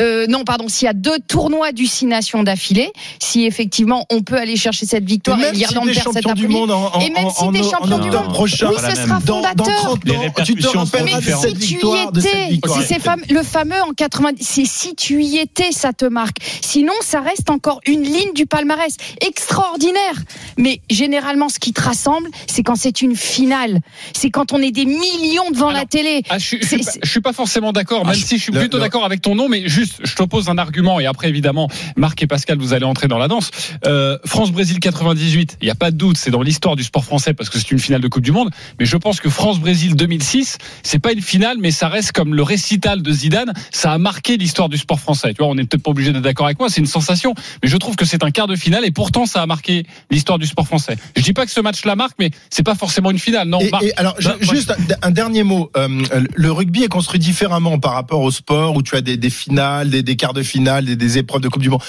Euh, 0.00 0.26
non, 0.28 0.44
pardon, 0.44 0.68
s'il 0.68 0.86
y 0.86 0.88
a 0.88 0.92
deux 0.92 1.18
tournois 1.28 1.72
du 1.72 1.86
Six 1.86 2.06
Nations 2.06 2.42
d'affilée, 2.42 2.90
si 3.20 3.44
effectivement 3.46 4.04
on 4.10 4.22
peut 4.22 4.36
aller 4.36 4.56
chercher 4.56 4.86
cette 4.86 5.04
Et 5.04 5.06
victoire 5.06 5.38
et, 5.38 5.42
même 5.42 5.54
si 5.54 5.60
l'Irlande 5.60 5.86
t'es 5.88 5.94
perd 5.94 6.12
cet 6.12 6.22
champion 6.24 6.34
du 6.34 6.44
après-midi, 6.44 6.60
monde 6.60 6.70
en, 6.70 6.94
en, 6.96 7.00
et 7.00 7.10
même 7.10 7.30
si 7.30 7.42
en- 7.42 7.52
t'es 7.52 7.60
en- 7.60 7.70
champion 7.70 7.94
en 7.96 7.98
du 7.98 8.06
octobre 8.08 8.24
monde, 8.24 8.32
prochain, 8.34 8.68
oui, 8.70 8.76
ce 8.78 8.94
sera 8.96 9.06
dans, 9.20 9.40
dans 9.40 9.42
fondateur. 9.42 9.76
30 9.84 10.04
Les 10.04 10.16
ans, 10.16 10.32
tu 10.44 10.54
te 10.56 10.66
rappelleras 10.66 11.20
de 11.20 11.24
cette 11.24 11.50
si 11.50 11.54
tu 11.56 11.64
y 11.64 11.66
victoire, 11.68 12.12
de 12.12 12.20
cette 12.20 12.34
étais, 12.34 12.48
victoire. 12.48 12.78
c'est 12.82 12.94
ces 12.94 13.00
fameux- 13.00 13.24
le 13.30 13.42
fameux 13.42 13.80
en 13.82 13.92
90, 13.92 14.44
c'est 14.46 14.64
si 14.66 14.94
tu 14.94 15.22
y 15.22 15.38
étais, 15.38 15.72
ça 15.72 15.92
te 15.92 16.04
marque. 16.04 16.38
Sinon, 16.62 16.92
ça 17.02 17.20
reste 17.20 17.48
encore 17.50 17.80
une 17.86 18.02
ligne 18.02 18.32
du 18.34 18.46
palmarès 18.46 18.96
extraordinaire. 19.40 20.14
Mais 20.58 20.80
généralement, 20.90 21.48
ce 21.48 21.58
qui 21.58 21.72
te 21.72 21.80
rassemble, 21.80 22.28
c'est 22.46 22.62
quand 22.62 22.74
c'est 22.76 23.02
une 23.02 23.14
finale. 23.16 23.80
C'est 24.12 24.30
quand 24.30 24.52
on 24.52 24.60
est 24.60 24.70
des 24.72 24.84
millions 24.86 25.50
devant 25.52 25.70
la 25.70 25.84
télé. 25.84 26.22
Ah, 26.28 26.38
je, 26.38 26.44
suis- 26.46 26.58
je 26.62 26.66
suis 26.66 26.78
C'est- 26.78 26.84
pas, 26.84 26.90
c'est- 26.92 27.00
je 27.02 27.10
suis 27.10 27.20
pas 27.20 27.32
forcément 27.32 27.72
d'accord, 27.72 28.02
Ah, 28.04 28.08
même 28.08 28.16
je- 28.18 28.24
si 28.24 28.38
je 28.38 28.42
suis 28.42 28.52
plutôt 28.52 28.78
d'accord 28.78 29.04
avec 29.04 29.20
ton 29.22 29.34
nom, 29.34 29.48
mais 29.48 29.68
juste, 29.68 29.85
je 30.02 30.14
t'oppose 30.14 30.48
un 30.48 30.58
argument 30.58 31.00
et 31.00 31.06
après, 31.06 31.28
évidemment, 31.28 31.68
Marc 31.96 32.22
et 32.22 32.26
Pascal, 32.26 32.58
vous 32.58 32.72
allez 32.72 32.84
entrer 32.84 33.08
dans 33.08 33.18
la 33.18 33.28
danse. 33.28 33.50
Euh, 33.86 34.18
France-Brésil 34.24 34.80
98, 34.80 35.58
il 35.60 35.64
n'y 35.64 35.70
a 35.70 35.74
pas 35.74 35.90
de 35.90 35.96
doute, 35.96 36.16
c'est 36.16 36.30
dans 36.30 36.42
l'histoire 36.42 36.76
du 36.76 36.84
sport 36.84 37.04
français 37.04 37.34
parce 37.34 37.50
que 37.50 37.58
c'est 37.58 37.70
une 37.70 37.78
finale 37.78 38.00
de 38.00 38.08
Coupe 38.08 38.22
du 38.22 38.32
Monde, 38.32 38.50
mais 38.78 38.86
je 38.86 38.96
pense 38.96 39.20
que 39.20 39.30
France-Brésil 39.30 39.96
2006, 39.96 40.58
c'est 40.82 40.98
pas 40.98 41.12
une 41.12 41.22
finale, 41.22 41.56
mais 41.60 41.70
ça 41.70 41.88
reste 41.88 42.12
comme 42.12 42.34
le 42.34 42.42
récital 42.42 43.02
de 43.02 43.12
Zidane, 43.12 43.52
ça 43.72 43.92
a 43.92 43.98
marqué 43.98 44.36
l'histoire 44.36 44.68
du 44.68 44.78
sport 44.78 45.00
français. 45.00 45.34
Tu 45.34 45.38
vois, 45.38 45.48
on 45.48 45.54
n'est 45.54 45.64
peut-être 45.64 45.82
pas 45.82 45.90
obligé 45.90 46.12
d'être 46.12 46.22
d'accord 46.22 46.46
avec 46.46 46.58
moi, 46.58 46.68
c'est 46.68 46.80
une 46.80 46.86
sensation, 46.86 47.34
mais 47.62 47.68
je 47.68 47.76
trouve 47.76 47.96
que 47.96 48.04
c'est 48.04 48.24
un 48.24 48.30
quart 48.30 48.46
de 48.46 48.56
finale 48.56 48.84
et 48.84 48.90
pourtant 48.90 49.26
ça 49.26 49.42
a 49.42 49.46
marqué 49.46 49.86
l'histoire 50.10 50.38
du 50.38 50.46
sport 50.46 50.66
français. 50.66 50.96
Je 51.16 51.22
dis 51.22 51.32
pas 51.32 51.46
que 51.46 51.52
ce 51.52 51.60
match-là 51.60 51.96
marque, 51.96 52.16
mais 52.18 52.30
c'est 52.50 52.62
pas 52.62 52.74
forcément 52.74 53.10
une 53.10 53.18
finale, 53.18 53.48
non. 53.48 53.60
Et, 53.60 53.70
Marc 53.70 53.84
et 53.84 53.92
alors, 53.96 54.16
Bah, 54.22 54.36
juste 54.40 54.70
un, 54.70 55.08
un 55.08 55.10
dernier 55.10 55.42
mot. 55.42 55.70
Euh, 55.76 56.02
le 56.34 56.52
rugby 56.52 56.82
est 56.82 56.88
construit 56.88 57.20
différemment 57.20 57.78
par 57.78 57.92
rapport 57.92 58.20
au 58.20 58.30
sport 58.30 58.76
où 58.76 58.82
tu 58.82 58.96
as 58.96 59.00
des, 59.00 59.16
des 59.16 59.30
finales, 59.30 59.75
des, 59.84 60.02
des 60.02 60.16
quarts 60.16 60.32
de 60.34 60.42
finale, 60.42 60.84
des, 60.86 60.96
des 60.96 61.18
épreuves 61.18 61.40
de 61.42 61.48
Coupe 61.48 61.62
du 61.62 61.70
Monde. 61.70 61.82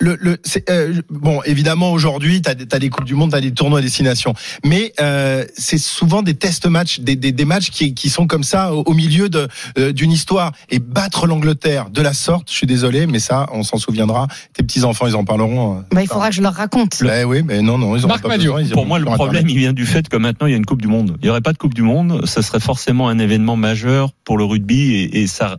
Le, 0.00 0.16
le, 0.20 0.38
c'est, 0.44 0.70
euh, 0.70 1.02
bon, 1.10 1.42
évidemment, 1.42 1.90
aujourd'hui, 1.90 2.40
tu 2.40 2.48
as, 2.48 2.54
des 2.54 2.88
Coupes 2.88 3.04
du 3.04 3.16
Monde, 3.16 3.30
tu 3.30 3.36
as 3.36 3.40
des 3.40 3.50
tournois 3.50 3.80
destinations. 3.80 4.32
Mais 4.64 4.92
euh, 5.00 5.44
c'est 5.56 5.76
souvent 5.78 6.22
des 6.22 6.34
test 6.34 6.66
matchs, 6.66 7.00
des, 7.00 7.16
des, 7.16 7.32
des 7.32 7.44
matchs 7.44 7.70
qui, 7.70 7.94
qui 7.94 8.08
sont 8.08 8.28
comme 8.28 8.44
ça 8.44 8.72
au, 8.72 8.84
au 8.86 8.94
milieu 8.94 9.28
de, 9.28 9.48
euh, 9.76 9.92
d'une 9.92 10.12
histoire. 10.12 10.52
Et 10.70 10.78
battre 10.78 11.26
l'Angleterre 11.26 11.90
de 11.90 12.00
la 12.00 12.12
sorte, 12.12 12.48
je 12.48 12.54
suis 12.54 12.66
désolé, 12.68 13.08
mais 13.08 13.18
ça, 13.18 13.48
on 13.52 13.64
s'en 13.64 13.76
souviendra. 13.78 14.28
Tes 14.52 14.62
petits-enfants, 14.62 15.08
ils 15.08 15.16
en 15.16 15.24
parleront. 15.24 15.78
euh, 15.78 15.80
Bah, 15.90 16.00
il 16.00 16.06
faudra 16.06 16.28
que 16.28 16.36
je 16.36 16.42
leur 16.42 16.54
raconte. 16.54 17.02
Eh 17.02 17.24
oui, 17.24 17.42
mais 17.44 17.60
non, 17.60 17.76
non, 17.76 17.96
ils 17.96 18.04
ont 18.04 18.08
Marc 18.08 18.22
pas 18.22 18.28
Madiot, 18.28 18.52
besoin. 18.54 18.68
ils 18.68 18.72
Pour 18.72 18.86
moi, 18.86 19.00
le 19.00 19.04
problème, 19.06 19.48
il 19.48 19.58
vient 19.58 19.72
du 19.72 19.84
fait 19.84 20.08
que 20.08 20.16
maintenant, 20.16 20.46
il 20.46 20.50
y 20.52 20.54
a 20.54 20.58
une 20.58 20.66
Coupe 20.66 20.80
du 20.80 20.86
Monde. 20.86 21.16
Il 21.20 21.24
n'y 21.24 21.30
aurait 21.30 21.40
pas 21.40 21.52
de 21.52 21.58
Coupe 21.58 21.74
du 21.74 21.82
Monde, 21.82 22.24
ça 22.24 22.42
serait 22.42 22.60
forcément 22.60 23.08
un 23.08 23.18
événement 23.18 23.56
majeur 23.56 24.12
pour 24.24 24.38
le 24.38 24.44
rugby 24.44 24.94
et, 24.94 25.22
et 25.22 25.26
ça, 25.26 25.58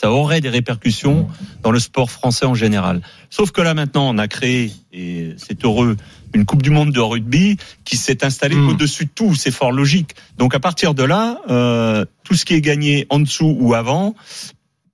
ça 0.00 0.12
aurait 0.12 0.40
des 0.40 0.48
répercussions 0.48 1.26
dans 1.64 1.72
le 1.72 1.80
sport 1.80 2.08
français 2.10 2.46
en 2.46 2.54
général. 2.54 3.00
Sauf 3.30 3.50
que 3.50 3.60
là, 3.60 3.74
maintenant, 3.74 4.08
on 4.08 4.18
a 4.18 4.28
créé, 4.28 4.72
et 4.92 5.34
c'est 5.38 5.64
heureux, 5.64 5.96
une 6.34 6.44
Coupe 6.44 6.62
du 6.62 6.70
Monde 6.70 6.92
de 6.92 7.00
rugby 7.00 7.56
qui 7.84 7.96
s'est 7.96 8.24
installée 8.24 8.54
Mm. 8.54 8.68
au-dessus 8.68 9.06
de 9.06 9.10
tout. 9.12 9.34
C'est 9.34 9.50
fort 9.50 9.72
logique. 9.72 10.14
Donc, 10.36 10.54
à 10.54 10.60
partir 10.60 10.94
de 10.94 11.02
là, 11.02 11.38
euh, 11.50 12.04
tout 12.22 12.34
ce 12.34 12.44
qui 12.44 12.54
est 12.54 12.60
gagné 12.60 13.06
en 13.10 13.18
dessous 13.18 13.56
ou 13.58 13.74
avant 13.74 14.14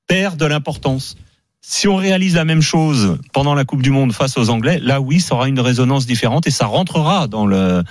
perd 0.07 0.39
de 0.39 0.47
l'importance. 0.47 1.17
Si 1.61 1.87
on 1.89 1.97
réalise 1.97 2.35
la 2.37 2.45
même 2.45 2.63
chose 2.63 3.19
pendant 3.33 3.55
la 3.55 3.65
Coupe 3.65 3.83
du 3.83 3.91
Monde 3.91 4.13
face 4.13 4.39
aux 4.39 4.49
Anglais, 4.49 4.79
là 4.83 5.01
oui, 5.03 5.21
ça 5.21 5.35
aura 5.35 5.49
une 5.49 5.61
résonance 5.61 6.07
différente 6.07 6.47
et 6.47 6.51
ça 6.51 6.67
rentrera 6.67 7.27
dans 7.27 7.47
euh, 7.51 7.83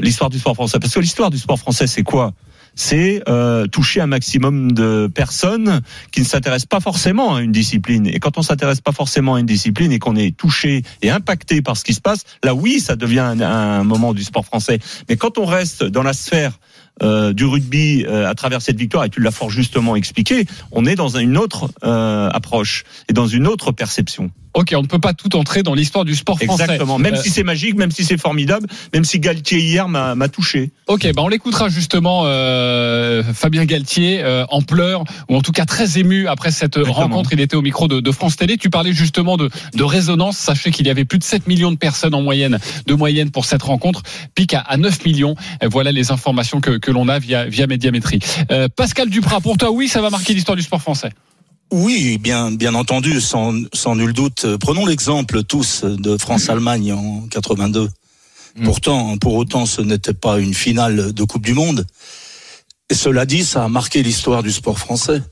l'histoire 0.00 0.30
du 0.30 0.38
sport 0.38 0.54
français. 0.54 0.78
Parce 0.78 0.94
que 0.94 1.00
l'histoire 1.00 1.30
du 1.30 1.38
sport 1.38 1.58
français, 1.58 1.86
c'est 1.88 2.02
quoi? 2.04 2.32
C'est 2.82 3.22
euh, 3.28 3.66
toucher 3.66 4.00
un 4.00 4.06
maximum 4.06 4.72
de 4.72 5.06
personnes 5.14 5.82
qui 6.12 6.20
ne 6.20 6.24
s'intéressent 6.24 6.64
pas 6.64 6.80
forcément 6.80 7.34
à 7.34 7.42
une 7.42 7.52
discipline. 7.52 8.06
Et 8.06 8.20
quand 8.20 8.38
on 8.38 8.42
s'intéresse 8.42 8.80
pas 8.80 8.92
forcément 8.92 9.34
à 9.34 9.40
une 9.40 9.44
discipline 9.44 9.92
et 9.92 9.98
qu'on 9.98 10.16
est 10.16 10.34
touché 10.34 10.82
et 11.02 11.10
impacté 11.10 11.60
par 11.60 11.76
ce 11.76 11.84
qui 11.84 11.92
se 11.92 12.00
passe, 12.00 12.24
là 12.42 12.54
oui, 12.54 12.80
ça 12.80 12.96
devient 12.96 13.18
un, 13.20 13.42
un 13.42 13.84
moment 13.84 14.14
du 14.14 14.24
sport 14.24 14.46
français. 14.46 14.78
Mais 15.10 15.18
quand 15.18 15.36
on 15.36 15.44
reste 15.44 15.84
dans 15.84 16.02
la 16.02 16.14
sphère 16.14 16.58
euh, 17.02 17.32
du 17.32 17.44
rugby 17.44 18.04
euh, 18.06 18.28
à 18.28 18.34
travers 18.34 18.62
cette 18.62 18.78
victoire, 18.78 19.04
et 19.04 19.10
tu 19.10 19.20
l'as 19.20 19.30
fort 19.30 19.50
justement 19.50 19.96
expliqué, 19.96 20.46
on 20.72 20.84
est 20.86 20.96
dans 20.96 21.16
une 21.16 21.36
autre 21.36 21.70
euh, 21.84 22.28
approche 22.30 22.84
et 23.08 23.12
dans 23.12 23.26
une 23.26 23.46
autre 23.46 23.72
perception. 23.72 24.30
Ok, 24.52 24.72
on 24.76 24.82
ne 24.82 24.88
peut 24.88 24.98
pas 24.98 25.14
tout 25.14 25.36
entrer 25.36 25.62
dans 25.62 25.74
l'histoire 25.74 26.04
du 26.04 26.16
sport 26.16 26.36
français. 26.40 26.64
Exactement. 26.64 26.98
Même 26.98 27.14
Euh, 27.14 27.22
si 27.22 27.30
c'est 27.30 27.44
magique, 27.44 27.76
même 27.76 27.92
si 27.92 28.04
c'est 28.04 28.18
formidable, 28.20 28.66
même 28.92 29.04
si 29.04 29.20
Galtier 29.20 29.60
hier 29.60 29.86
m'a 29.88 30.16
m'a 30.16 30.28
touché. 30.28 30.72
Ok, 30.88 31.06
bah 31.14 31.22
on 31.22 31.28
l'écoutera 31.28 31.68
justement 31.68 32.22
euh, 32.24 33.22
Fabien 33.32 33.64
Galtier 33.64 34.20
euh, 34.24 34.44
en 34.50 34.60
pleurs 34.62 35.04
ou 35.28 35.36
en 35.36 35.40
tout 35.40 35.52
cas 35.52 35.66
très 35.66 35.98
ému 35.98 36.26
après 36.26 36.50
cette 36.50 36.76
Exactement. 36.76 36.92
rencontre. 37.06 37.32
Il 37.32 37.38
était 37.40 37.54
au 37.54 37.62
micro 37.62 37.86
de, 37.86 38.00
de 38.00 38.10
France 38.10 38.36
Télé. 38.36 38.56
Tu 38.56 38.70
parlais 38.70 38.92
justement 38.92 39.36
de, 39.36 39.50
de 39.74 39.82
résonance. 39.84 40.36
Sachez 40.36 40.72
qu'il 40.72 40.86
y 40.88 40.90
avait 40.90 41.04
plus 41.04 41.18
de 41.20 41.24
7 41.24 41.46
millions 41.46 41.70
de 41.70 41.76
personnes 41.76 42.14
en 42.14 42.22
moyenne, 42.22 42.58
de 42.86 42.94
moyenne 42.94 43.30
pour 43.30 43.44
cette 43.44 43.62
rencontre, 43.62 44.02
pique 44.34 44.54
à, 44.54 44.60
à 44.60 44.76
9 44.76 45.04
millions. 45.04 45.36
Et 45.62 45.68
voilà 45.68 45.92
les 45.92 46.10
informations 46.10 46.60
que, 46.60 46.78
que 46.78 46.89
l'on 46.90 47.08
a 47.08 47.18
via 47.18 47.46
via 47.46 47.66
Médiamétrie. 47.66 48.20
Euh, 48.50 48.68
Pascal 48.74 49.08
Duprat, 49.08 49.40
pour 49.40 49.56
toi, 49.56 49.70
oui, 49.70 49.88
ça 49.88 50.00
va 50.00 50.10
marquer 50.10 50.34
l'histoire 50.34 50.56
du 50.56 50.62
sport 50.62 50.80
français? 50.80 51.10
Oui, 51.72 52.18
bien, 52.18 52.50
bien 52.50 52.74
entendu, 52.74 53.20
sans, 53.20 53.54
sans 53.72 53.94
nul 53.94 54.12
doute. 54.12 54.44
Prenons 54.58 54.86
l'exemple 54.86 55.44
tous 55.44 55.84
de 55.84 56.16
France-Allemagne 56.16 56.92
en 56.92 57.28
82. 57.30 57.88
Pourtant, 58.64 59.16
pour 59.18 59.34
autant, 59.34 59.66
ce 59.66 59.80
n'était 59.80 60.14
pas 60.14 60.40
une 60.40 60.54
finale 60.54 61.12
de 61.12 61.24
Coupe 61.24 61.44
du 61.44 61.54
Monde. 61.54 61.86
Et 62.90 62.94
cela 62.94 63.24
dit, 63.24 63.44
ça 63.44 63.64
a 63.64 63.68
marqué 63.68 64.02
l'histoire 64.02 64.42
du 64.42 64.50
sport 64.50 64.78
français. 64.78 65.22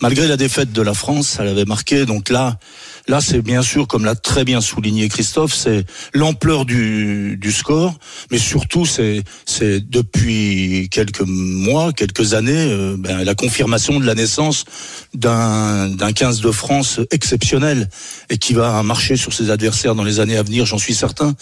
Malgré 0.00 0.28
la 0.28 0.36
défaite 0.36 0.72
de 0.72 0.80
la 0.80 0.94
France, 0.94 1.26
ça 1.26 1.44
l'avait 1.44 1.64
marqué. 1.64 2.06
Donc 2.06 2.28
là, 2.28 2.56
Là, 3.06 3.20
c'est 3.20 3.42
bien 3.42 3.62
sûr, 3.62 3.86
comme 3.86 4.04
l'a 4.04 4.14
très 4.14 4.44
bien 4.44 4.62
souligné 4.62 5.08
Christophe, 5.08 5.54
c'est 5.54 5.84
l'ampleur 6.14 6.64
du, 6.64 7.36
du 7.38 7.52
score, 7.52 7.94
mais 8.30 8.38
surtout, 8.38 8.86
c'est 8.86 9.22
depuis 9.90 10.88
quelques 10.90 11.20
mois, 11.20 11.92
quelques 11.92 12.32
années, 12.32 12.52
euh, 12.56 12.96
ben, 12.98 13.22
la 13.22 13.34
confirmation 13.34 14.00
de 14.00 14.06
la 14.06 14.14
naissance 14.14 14.64
d'un 15.12 15.88
d'un 15.88 16.12
15 16.12 16.40
de 16.40 16.50
France 16.50 17.00
exceptionnel 17.10 17.88
et 18.30 18.38
qui 18.38 18.54
va 18.54 18.82
marcher 18.82 19.16
sur 19.16 19.32
ses 19.32 19.50
adversaires 19.50 19.94
dans 19.94 20.02
les 20.02 20.20
années 20.20 20.36
à 20.36 20.42
venir, 20.42 20.64
j'en 20.64 20.78
suis 20.78 20.94
certain. 20.94 21.34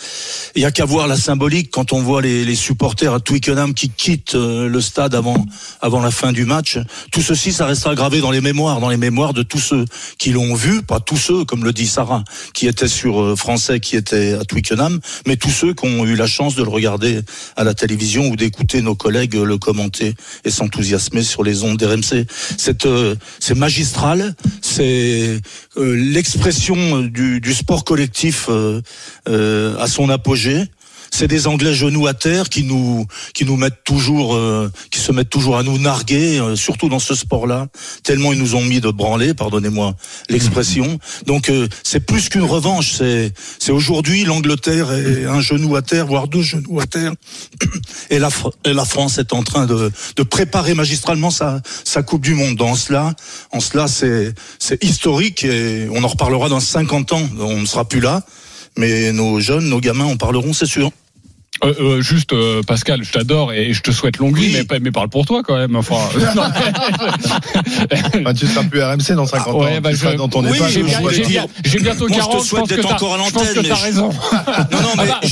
Il 0.57 0.63
y 0.63 0.65
a 0.65 0.71
qu'à 0.71 0.85
voir 0.85 1.07
la 1.07 1.17
symbolique 1.17 1.71
quand 1.71 1.93
on 1.93 2.03
voit 2.03 2.23
les, 2.23 2.45
les 2.45 2.55
supporters 2.57 3.15
à 3.15 3.21
Twickenham 3.21 3.75
qui 3.75 3.89
quittent 3.89 4.35
euh, 4.35 4.69
le 4.69 4.81
stade 4.81 5.15
avant 5.15 5.47
avant 5.81 6.01
la 6.01 6.11
fin 6.11 6.33
du 6.33 6.45
match. 6.45 6.79
Tout 7.11 7.23
ceci, 7.23 7.53
ça 7.53 7.67
restera 7.67 7.95
gravé 7.95 8.21
dans 8.21 8.31
les 8.31 8.41
mémoires, 8.41 8.81
dans 8.81 8.89
les 8.89 8.97
mémoires 8.97 9.33
de 9.33 9.43
tous 9.43 9.59
ceux 9.59 9.85
qui 10.19 10.31
l'ont 10.31 10.55
vu, 10.55 10.83
pas 10.83 11.01
tous 11.01 11.17
ceux, 11.17 11.45
comme 11.53 11.65
le 11.65 11.75
dit 11.75 11.87
Sarah, 11.87 12.25
qui 12.55 12.67
étaient 12.67 12.89
sur 12.89 13.21
euh, 13.21 13.37
français, 13.37 13.79
qui 13.79 13.95
étaient 13.95 14.33
à 14.33 14.43
Twickenham, 14.43 15.01
mais 15.27 15.37
tous 15.37 15.51
ceux 15.51 15.75
qui 15.75 15.85
ont 15.85 16.07
eu 16.07 16.17
la 16.17 16.27
chance 16.27 16.55
de 16.55 16.63
le 16.63 16.71
regarder 16.71 17.21
à 17.57 17.63
la 17.63 17.75
télévision 17.75 18.27
ou 18.29 18.37
d'écouter 18.37 18.81
nos 18.81 18.95
collègues 18.95 19.35
le 19.35 19.59
commenter 19.59 20.15
et 20.47 20.51
s'enthousiasmer 20.51 21.23
sur 21.23 21.45
les 21.45 21.63
ondes 21.63 21.77
d'RMC. 21.77 22.25
C'est 22.57 22.87
euh, 22.87 23.17
c'est 23.39 23.55
magistral, 23.55 24.35
c'est 24.63 25.41
euh, 25.77 25.95
l'expression 25.95 27.03
du, 27.03 27.53
sport 27.53 27.85
collectif 27.85 28.49
à 28.49 29.87
son 29.89 30.09
apogée 30.09 30.65
c'est 31.13 31.29
des 31.29 31.47
Anglais 31.47 31.75
genoux 31.75 32.07
à 32.07 32.15
terre 32.15 32.49
qui 32.49 32.65
nous 32.65 33.07
qui 33.35 33.45
nous 33.45 33.57
mettent 33.57 33.85
toujours 33.85 34.35
euh, 34.35 34.73
qui 34.91 34.99
se 34.99 35.13
mettent 35.13 35.29
toujours 35.29 35.59
à 35.59 35.63
nous 35.63 35.79
narguer 35.79 36.41
euh, 36.41 36.57
surtout 36.57 36.89
dans 36.89 36.99
ce 36.99 37.15
sport-là. 37.15 37.69
Tellement 38.03 38.33
ils 38.33 38.39
nous 38.39 38.57
ont 38.57 38.65
mis 38.65 38.81
de 38.81 38.91
branler 38.91 39.35
pardonnez-moi 39.35 39.95
l'expression. 40.31 40.99
Donc 41.27 41.51
euh, 41.51 41.69
c'est 41.85 42.01
plus 42.01 42.31
qu'une 42.31 42.45
revanche 42.45 42.93
c'est 42.93 43.33
c'est 43.59 43.73
aujourd'hui 43.73 44.25
l'Angleterre 44.25 44.91
est 44.91 45.27
un 45.27 45.41
genou 45.43 45.77
à 45.77 45.83
terre 45.83 46.07
voire 46.07 46.29
deux 46.29 46.43
genoux 46.43 46.81
à 46.81 46.87
terre. 46.87 47.13
Et 48.09 48.19
la 48.19 48.31
et 48.65 48.73
la 48.73 48.87
France 48.87 49.19
est 49.19 49.35
en 49.35 49.43
train 49.43 49.67
de 49.67 49.93
de 50.17 50.23
préparer 50.23 50.73
magistralement 50.75 51.31
sa 51.31 51.61
sa 51.85 52.03
Coupe 52.03 52.23
du 52.23 52.35
monde. 52.35 52.57
Dans 52.57 52.75
cela 52.75 53.15
en 53.53 53.61
cela 53.61 53.87
c'est 53.87 54.35
c'est 54.59 54.83
historique 54.83 55.45
et 55.45 55.89
on 55.93 56.03
en 56.03 56.09
reparlera 56.09 56.49
dans 56.49 56.59
50 56.59 57.13
ans. 57.13 57.29
On 57.39 57.61
ne 57.61 57.67
sera 57.67 57.87
plus 57.87 58.01
là 58.01 58.23
mais 58.79 59.13
nos 59.13 59.39
jeunes, 59.39 59.69
nos 59.69 59.81
gamins 59.81 60.07
en 60.07 60.17
parleront, 60.17 60.55
c'est 60.55 60.65
sûr. 60.65 60.91
Euh, 61.65 61.75
euh, 61.79 62.01
juste, 62.03 62.33
euh, 62.33 62.63
Pascal, 62.63 63.05
je 63.05 63.13
t'adore 63.13 63.53
et 63.53 63.73
je 63.73 63.83
te 63.83 63.93
souhaite 63.93 64.17
longue 64.19 64.37
vie, 64.37 64.57
mais, 64.81 64.91
parle 64.91 65.09
pour 65.09 65.25
toi 65.27 65.43
quand 65.45 65.57
même. 65.57 65.77
Enfin, 65.77 65.95
non, 66.35 66.43
Bah, 68.25 68.35
tu 68.35 68.47
seras 68.47 68.65
plus 68.65 68.83
RMC 68.83 69.13
dans 69.15 69.27
50 69.27 69.55
ouais, 69.55 69.77
ans. 69.77 69.81
bah, 69.81 69.91
tu 69.91 69.97
seras 69.97 70.13
je- 70.13 70.17
dans 70.17 70.29
ton 70.29 70.45
oui, 70.45 70.59
j'ai 70.71 70.83
bien- 70.83 71.01
bientôt 71.81 72.09
Moi, 72.09 72.19
40, 72.19 72.33
je 72.39 72.39
te 72.43 72.45
souhaite 72.47 72.69
d'être 72.69 72.93
encore 72.93 73.15
à 73.15 73.19
l'antenne. 73.19 73.47
mais 73.63 73.73
raison. 73.73 74.11
Non, 74.73 74.81
non, 74.83 74.89
mais 74.97 75.05
Ah 75.11 75.21
bah. 75.23 75.29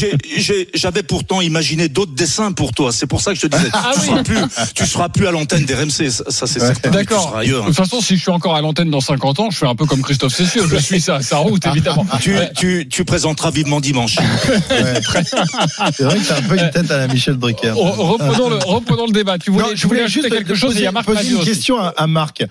j'avais 0.75 1.02
pourtant 1.02 1.40
imaginé 1.40 1.88
d'autres 1.88 2.14
dessins 2.14 2.52
pour 2.52 2.72
toi. 2.72 2.92
C'est 2.92 3.06
pour 3.06 3.20
ça 3.20 3.32
que 3.32 3.38
je 3.40 3.46
te 3.46 3.56
disais, 3.56 3.70
Ah 3.72 3.90
tu, 3.94 4.00
oui. 4.00 4.06
seras 4.06 4.22
plus, 4.22 4.38
tu 4.75 4.87
seras 4.87 5.08
plus 5.08 5.26
à 5.26 5.30
l'antenne 5.30 5.64
des 5.64 5.75
RMC. 5.75 6.10
Ça, 6.10 6.25
ça, 6.28 6.46
c'est 6.46 6.60
certain. 6.60 6.90
Tu 6.90 6.96
D'accord. 6.96 7.22
seras 7.30 7.37
De 7.38 7.46
ailleurs. 7.46 7.66
toute 7.66 7.75
façon, 7.76 8.00
si 8.00 8.16
je 8.16 8.20
suis 8.22 8.30
encore 8.30 8.54
à 8.54 8.60
l'antenne 8.60 8.90
dans 8.90 9.00
50 9.00 9.40
ans, 9.40 9.50
je 9.50 9.58
fais 9.58 9.66
un 9.66 9.75
peu 9.75 9.84
comme 9.87 10.02
Christophe 10.02 10.34
Cessieux. 10.34 10.66
Je 10.70 10.76
suis 10.76 11.00
ça, 11.00 11.20
sa 11.22 11.38
route, 11.38 11.66
évidemment. 11.66 12.06
Tu, 12.20 12.34
tu, 12.56 12.87
tu 12.88 13.04
présenteras 13.04 13.50
vivement 13.50 13.80
dimanche. 13.80 14.16
C'est 15.92 16.02
vrai 16.04 16.18
que 16.18 16.19
t'as 16.26 16.38
un 16.38 16.42
peu 16.42 16.58
une 16.58 16.70
tête 16.70 16.90
à 16.90 16.98
la 16.98 17.08
Michel 17.08 17.36
Drucker. 17.36 17.68
Re- 17.70 17.74
Reprenons 17.96 18.50
le, 18.50 18.56
reprenons 18.56 19.06
le 19.06 19.12
débat. 19.12 19.38
Tu 19.38 19.50
voulais, 19.50 19.64
Non, 19.64 19.74
tu 19.74 19.86
voulais 19.86 20.02
ajouter 20.02 20.28
quelque 20.30 20.54
chose 20.54 20.76
et 20.80 20.90
Marc 20.90 21.06
poser 21.06 21.18
Madiot 21.18 21.36
une 21.36 21.42
aussi. 21.42 21.50
question 21.50 21.78
à, 21.78 21.88
à 21.96 22.06
Marc. 22.06 22.44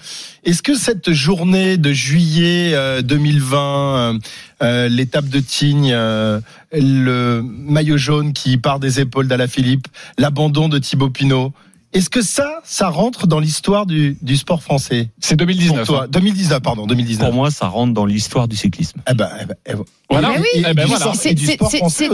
Est-ce 0.46 0.62
que 0.62 0.76
cette 0.76 1.12
journée 1.12 1.78
de 1.78 1.92
juillet 1.92 2.72
euh, 2.74 3.02
2020, 3.02 3.58
euh, 3.60 4.20
euh, 4.64 4.90
l'étape 4.90 5.28
de 5.30 5.40
Tignes, 5.40 5.92
euh, 5.94 6.40
le 6.74 7.42
maillot 7.44 7.98
jaune 7.98 8.34
qui 8.34 8.58
part 8.58 8.80
des 8.80 9.00
épaules 9.00 9.28
d'Alaphilippe, 9.28 9.88
l'abandon 10.18 10.70
de 10.70 10.78
Thibaut 10.80 11.10
Pinot, 11.10 11.54
est-ce 11.92 12.10
que 12.10 12.22
ça, 12.22 12.60
ça 12.64 12.90
rentre 12.90 13.26
dans 13.26 13.40
l'histoire 13.40 13.86
du, 13.86 14.18
du 14.22 14.38
sport 14.38 14.62
français? 14.62 15.10
C'est 15.20 15.36
2019. 15.36 15.78
Pour 15.78 15.86
toi, 15.96 16.04
hein. 16.04 16.08
2019, 16.12 16.62
pardon, 16.62 16.86
2019. 16.86 17.28
Pour 17.28 17.36
moi, 17.36 17.50
ça 17.52 17.68
rentre 17.68 17.94
dans 17.94 18.06
l'histoire 18.06 18.48
du 18.48 18.56
cyclisme. 18.56 19.02
Eh 19.10 19.14
ben, 19.16 19.30
eh 19.42 19.46
ben, 19.46 19.56
eh 19.66 19.74
ben. 19.74 19.84
Voilà. 20.10 20.34
Eh 20.56 20.62
ben 20.74 20.86
voilà. 20.86 21.06
sport- 21.06 21.16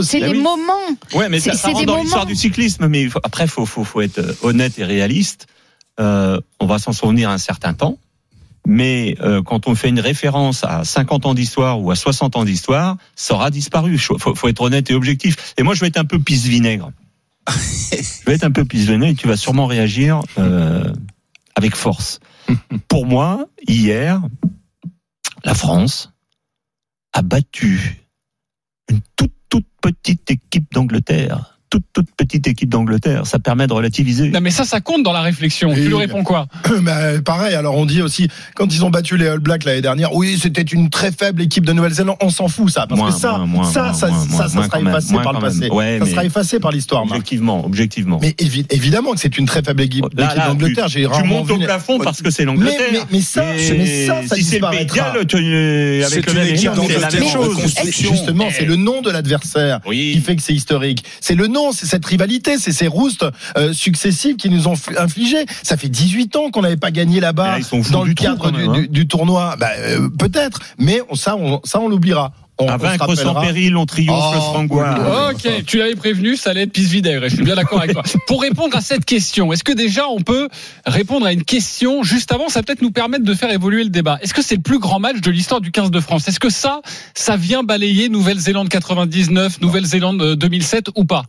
c'est 0.02 0.20
des 0.20 0.28
oui. 0.28 0.40
moments. 0.42 0.72
Ouais, 1.14 1.28
mais 1.28 1.40
ça, 1.40 1.52
rentre 1.52 1.84
dans 1.84 2.00
l'histoire 2.00 2.26
du 2.26 2.34
cyclisme. 2.34 2.86
Mais 2.88 3.08
faut- 3.08 3.20
après, 3.22 3.46
faut, 3.46 3.66
faut, 3.66 3.84
faut 3.84 4.00
être 4.00 4.18
euh, 4.18 4.32
honnête 4.42 4.78
et 4.78 4.84
réaliste. 4.84 5.46
Euh, 6.00 6.40
on 6.60 6.66
va 6.66 6.78
s'en 6.78 6.92
souvenir 6.92 7.30
un 7.30 7.38
certain 7.38 7.74
temps. 7.74 7.98
Mais 8.66 9.14
euh, 9.20 9.42
quand 9.42 9.68
on 9.68 9.74
fait 9.76 9.88
une 9.90 10.00
référence 10.00 10.64
à 10.64 10.84
50 10.84 11.24
ans 11.26 11.34
d'histoire 11.34 11.80
ou 11.80 11.90
à 11.90 11.96
60 11.96 12.34
ans 12.36 12.44
d'histoire, 12.44 12.96
ça 13.14 13.34
aura 13.34 13.50
disparu. 13.50 13.96
Faut, 13.96 14.18
faut 14.18 14.34
faut 14.34 14.48
être 14.48 14.60
honnête 14.62 14.90
et 14.90 14.94
objectif. 14.94 15.54
Et 15.56 15.62
moi, 15.62 15.74
je 15.74 15.80
vais 15.80 15.86
être 15.86 15.98
un 15.98 16.04
peu 16.04 16.18
pisse-vinaigre. 16.18 16.90
je 17.50 18.24
vais 18.26 18.34
être 18.34 18.44
un 18.44 18.50
peu 18.50 18.64
pisse-vinaigre 18.64 19.12
et 19.12 19.14
tu 19.14 19.28
vas 19.28 19.36
sûrement 19.36 19.66
réagir 19.66 20.22
euh, 20.38 20.92
avec 21.54 21.74
force. 21.74 22.20
Pour 22.88 23.06
moi, 23.06 23.48
hier, 23.66 24.22
la 25.44 25.54
France 25.54 26.12
a 27.12 27.22
battu 27.22 28.04
une 28.88 29.00
toute, 29.16 29.34
toute 29.48 29.66
petite 29.80 30.30
équipe 30.30 30.72
d'Angleterre. 30.72 31.55
Toute, 31.68 31.82
toute 31.92 32.06
petite 32.16 32.46
équipe 32.46 32.68
d'Angleterre. 32.68 33.26
Ça 33.26 33.40
permet 33.40 33.66
de 33.66 33.72
relativiser. 33.72 34.30
Non, 34.30 34.40
mais 34.40 34.50
ça, 34.52 34.64
ça 34.64 34.80
compte 34.80 35.02
dans 35.02 35.12
la 35.12 35.20
réflexion. 35.20 35.70
Oui, 35.70 35.74
tu 35.82 35.88
lui 35.88 35.94
réponds 35.96 36.22
quoi? 36.22 36.46
Bah, 36.82 37.20
pareil, 37.24 37.54
alors 37.56 37.76
on 37.76 37.86
dit 37.86 38.02
aussi, 38.02 38.28
quand 38.54 38.72
ils 38.72 38.84
ont 38.84 38.90
battu 38.90 39.16
les 39.16 39.26
All 39.26 39.40
Blacks 39.40 39.64
l'année 39.64 39.80
dernière, 39.80 40.14
oui, 40.14 40.38
c'était 40.40 40.62
une 40.62 40.90
très 40.90 41.10
faible 41.10 41.42
équipe 41.42 41.66
de 41.66 41.72
Nouvelle-Zélande, 41.72 42.16
on 42.22 42.30
s'en 42.30 42.46
fout 42.46 42.70
ça, 42.70 42.86
parce 42.86 43.00
Moins, 43.00 43.10
que 43.10 43.18
ça, 43.18 43.32
moins, 43.38 43.46
moins, 43.46 43.64
ça, 43.64 43.82
moins, 43.82 43.92
ça, 43.94 44.06
moins, 44.08 44.18
ça, 44.18 44.26
moins, 44.28 44.48
ça 44.48 44.54
moins 44.54 44.64
sera 44.66 44.80
effacé 44.80 45.14
par 45.14 45.32
le 45.32 45.38
passé. 45.40 45.68
Ouais, 45.70 45.98
ça 45.98 46.04
mais- 46.04 46.10
sera 46.12 46.24
effacé 46.24 46.60
par 46.60 46.70
l'histoire, 46.70 47.04
Marc. 47.04 47.16
Objectivement, 47.16 47.64
objectivement. 47.66 48.18
Mais 48.22 48.30
évi- 48.38 48.66
évidemment 48.70 49.12
que 49.14 49.20
c'est 49.20 49.36
une 49.36 49.46
très 49.46 49.62
faible 49.62 49.82
équipe, 49.82 50.04
d'Angleterre. 50.14 50.86
tu, 50.86 51.02
tu 51.04 51.24
montes 51.24 51.50
au 51.50 51.58
plafond 51.58 51.98
parce 51.98 52.22
que 52.22 52.30
c'est 52.30 52.44
l'Angleterre. 52.44 52.78
mais, 52.92 53.00
mais 53.10 53.20
ça, 53.20 53.44
mais 53.76 54.06
ça, 54.06 54.22
ça 54.26 54.36
si 54.36 54.44
c'est 54.44 54.58
tu- 54.60 54.64
avec 54.64 54.92
le 54.94 56.32
même 56.34 56.46
équipe 56.46 56.70
exemple, 56.70 56.92
c'est 56.92 57.00
la 57.00 57.10
même 57.10 57.28
chose. 57.28 57.56
Justement, 57.90 58.46
c'est 58.56 58.64
le 58.66 58.76
nom 58.76 59.02
de 59.02 59.10
l'adversaire 59.10 59.80
qui 59.90 60.20
fait 60.20 60.36
que 60.36 60.42
c'est 60.42 60.54
historique? 60.54 61.04
C'est 61.20 61.34
le 61.34 61.46
nom, 61.56 61.72
c'est 61.72 61.86
cette 61.86 62.04
rivalité, 62.06 62.58
c'est 62.58 62.72
ces 62.72 62.86
roustes 62.86 63.24
euh, 63.56 63.72
successives 63.72 64.36
qui 64.36 64.48
nous 64.50 64.68
ont 64.68 64.74
infligé. 64.98 65.44
Ça 65.62 65.76
fait 65.76 65.88
18 65.88 66.36
ans 66.36 66.50
qu'on 66.50 66.62
n'avait 66.62 66.76
pas 66.76 66.90
gagné 66.90 67.18
là-bas 67.20 67.58
là, 67.58 67.64
dans 67.92 68.04
le 68.04 68.14
cadre 68.14 68.50
du, 68.52 68.58
même, 68.58 68.70
hein. 68.70 68.80
du- 68.82 68.88
du 68.88 69.06
tournoi. 69.08 69.56
Bah, 69.58 69.70
euh, 69.78 70.08
Peut-être, 70.18 70.60
mais 70.78 71.00
on- 71.10 71.14
ça, 71.16 71.36
on, 71.36 71.60
ça, 71.64 71.80
on 71.80 71.88
l'oubliera. 71.88 72.32
On, 72.58 72.68
À 72.68 72.78
vaincre 72.78 73.14
sans 73.14 73.34
péril, 73.34 73.76
on 73.76 73.84
triomphe 73.84 74.16
Oh, 74.18 74.62
le. 74.70 75.30
Ok, 75.32 75.64
tu 75.66 75.76
l'avais 75.78 75.94
prévenu, 75.94 76.36
ça 76.36 76.50
allait 76.50 76.62
être 76.62 76.72
pisse 76.72 76.88
vinaigre. 76.88 77.24
et 77.24 77.28
Je 77.28 77.34
suis 77.34 77.44
bien 77.44 77.54
d'accord 77.54 77.80
avec 77.80 77.92
toi. 77.92 78.02
Pour 78.26 78.40
répondre 78.40 78.74
à 78.74 78.80
cette 78.80 79.04
question, 79.04 79.52
est-ce 79.52 79.62
que 79.62 79.72
déjà 79.72 80.08
on 80.08 80.20
peut 80.22 80.48
répondre 80.86 81.26
à 81.26 81.32
une 81.32 81.44
question 81.44 82.02
juste 82.02 82.32
avant? 82.32 82.48
Ça 82.48 82.62
peut-être 82.62 82.80
nous 82.80 82.92
permettre 82.92 83.24
de 83.24 83.34
faire 83.34 83.50
évoluer 83.50 83.84
le 83.84 83.90
débat. 83.90 84.18
Est-ce 84.22 84.32
que 84.32 84.42
c'est 84.42 84.56
le 84.56 84.62
plus 84.62 84.78
grand 84.78 84.98
match 85.00 85.20
de 85.20 85.30
l'histoire 85.30 85.60
du 85.60 85.70
15 85.70 85.90
de 85.90 86.00
France? 86.00 86.28
Est-ce 86.28 86.40
que 86.40 86.48
ça, 86.50 86.80
ça 87.14 87.36
vient 87.36 87.62
balayer 87.62 88.08
Nouvelle-Zélande 88.08 88.70
99, 88.70 89.60
Nouvelle-Zélande 89.60 90.22
euh, 90.22 90.36
2007 90.36 90.88
ou 90.94 91.04
pas? 91.04 91.24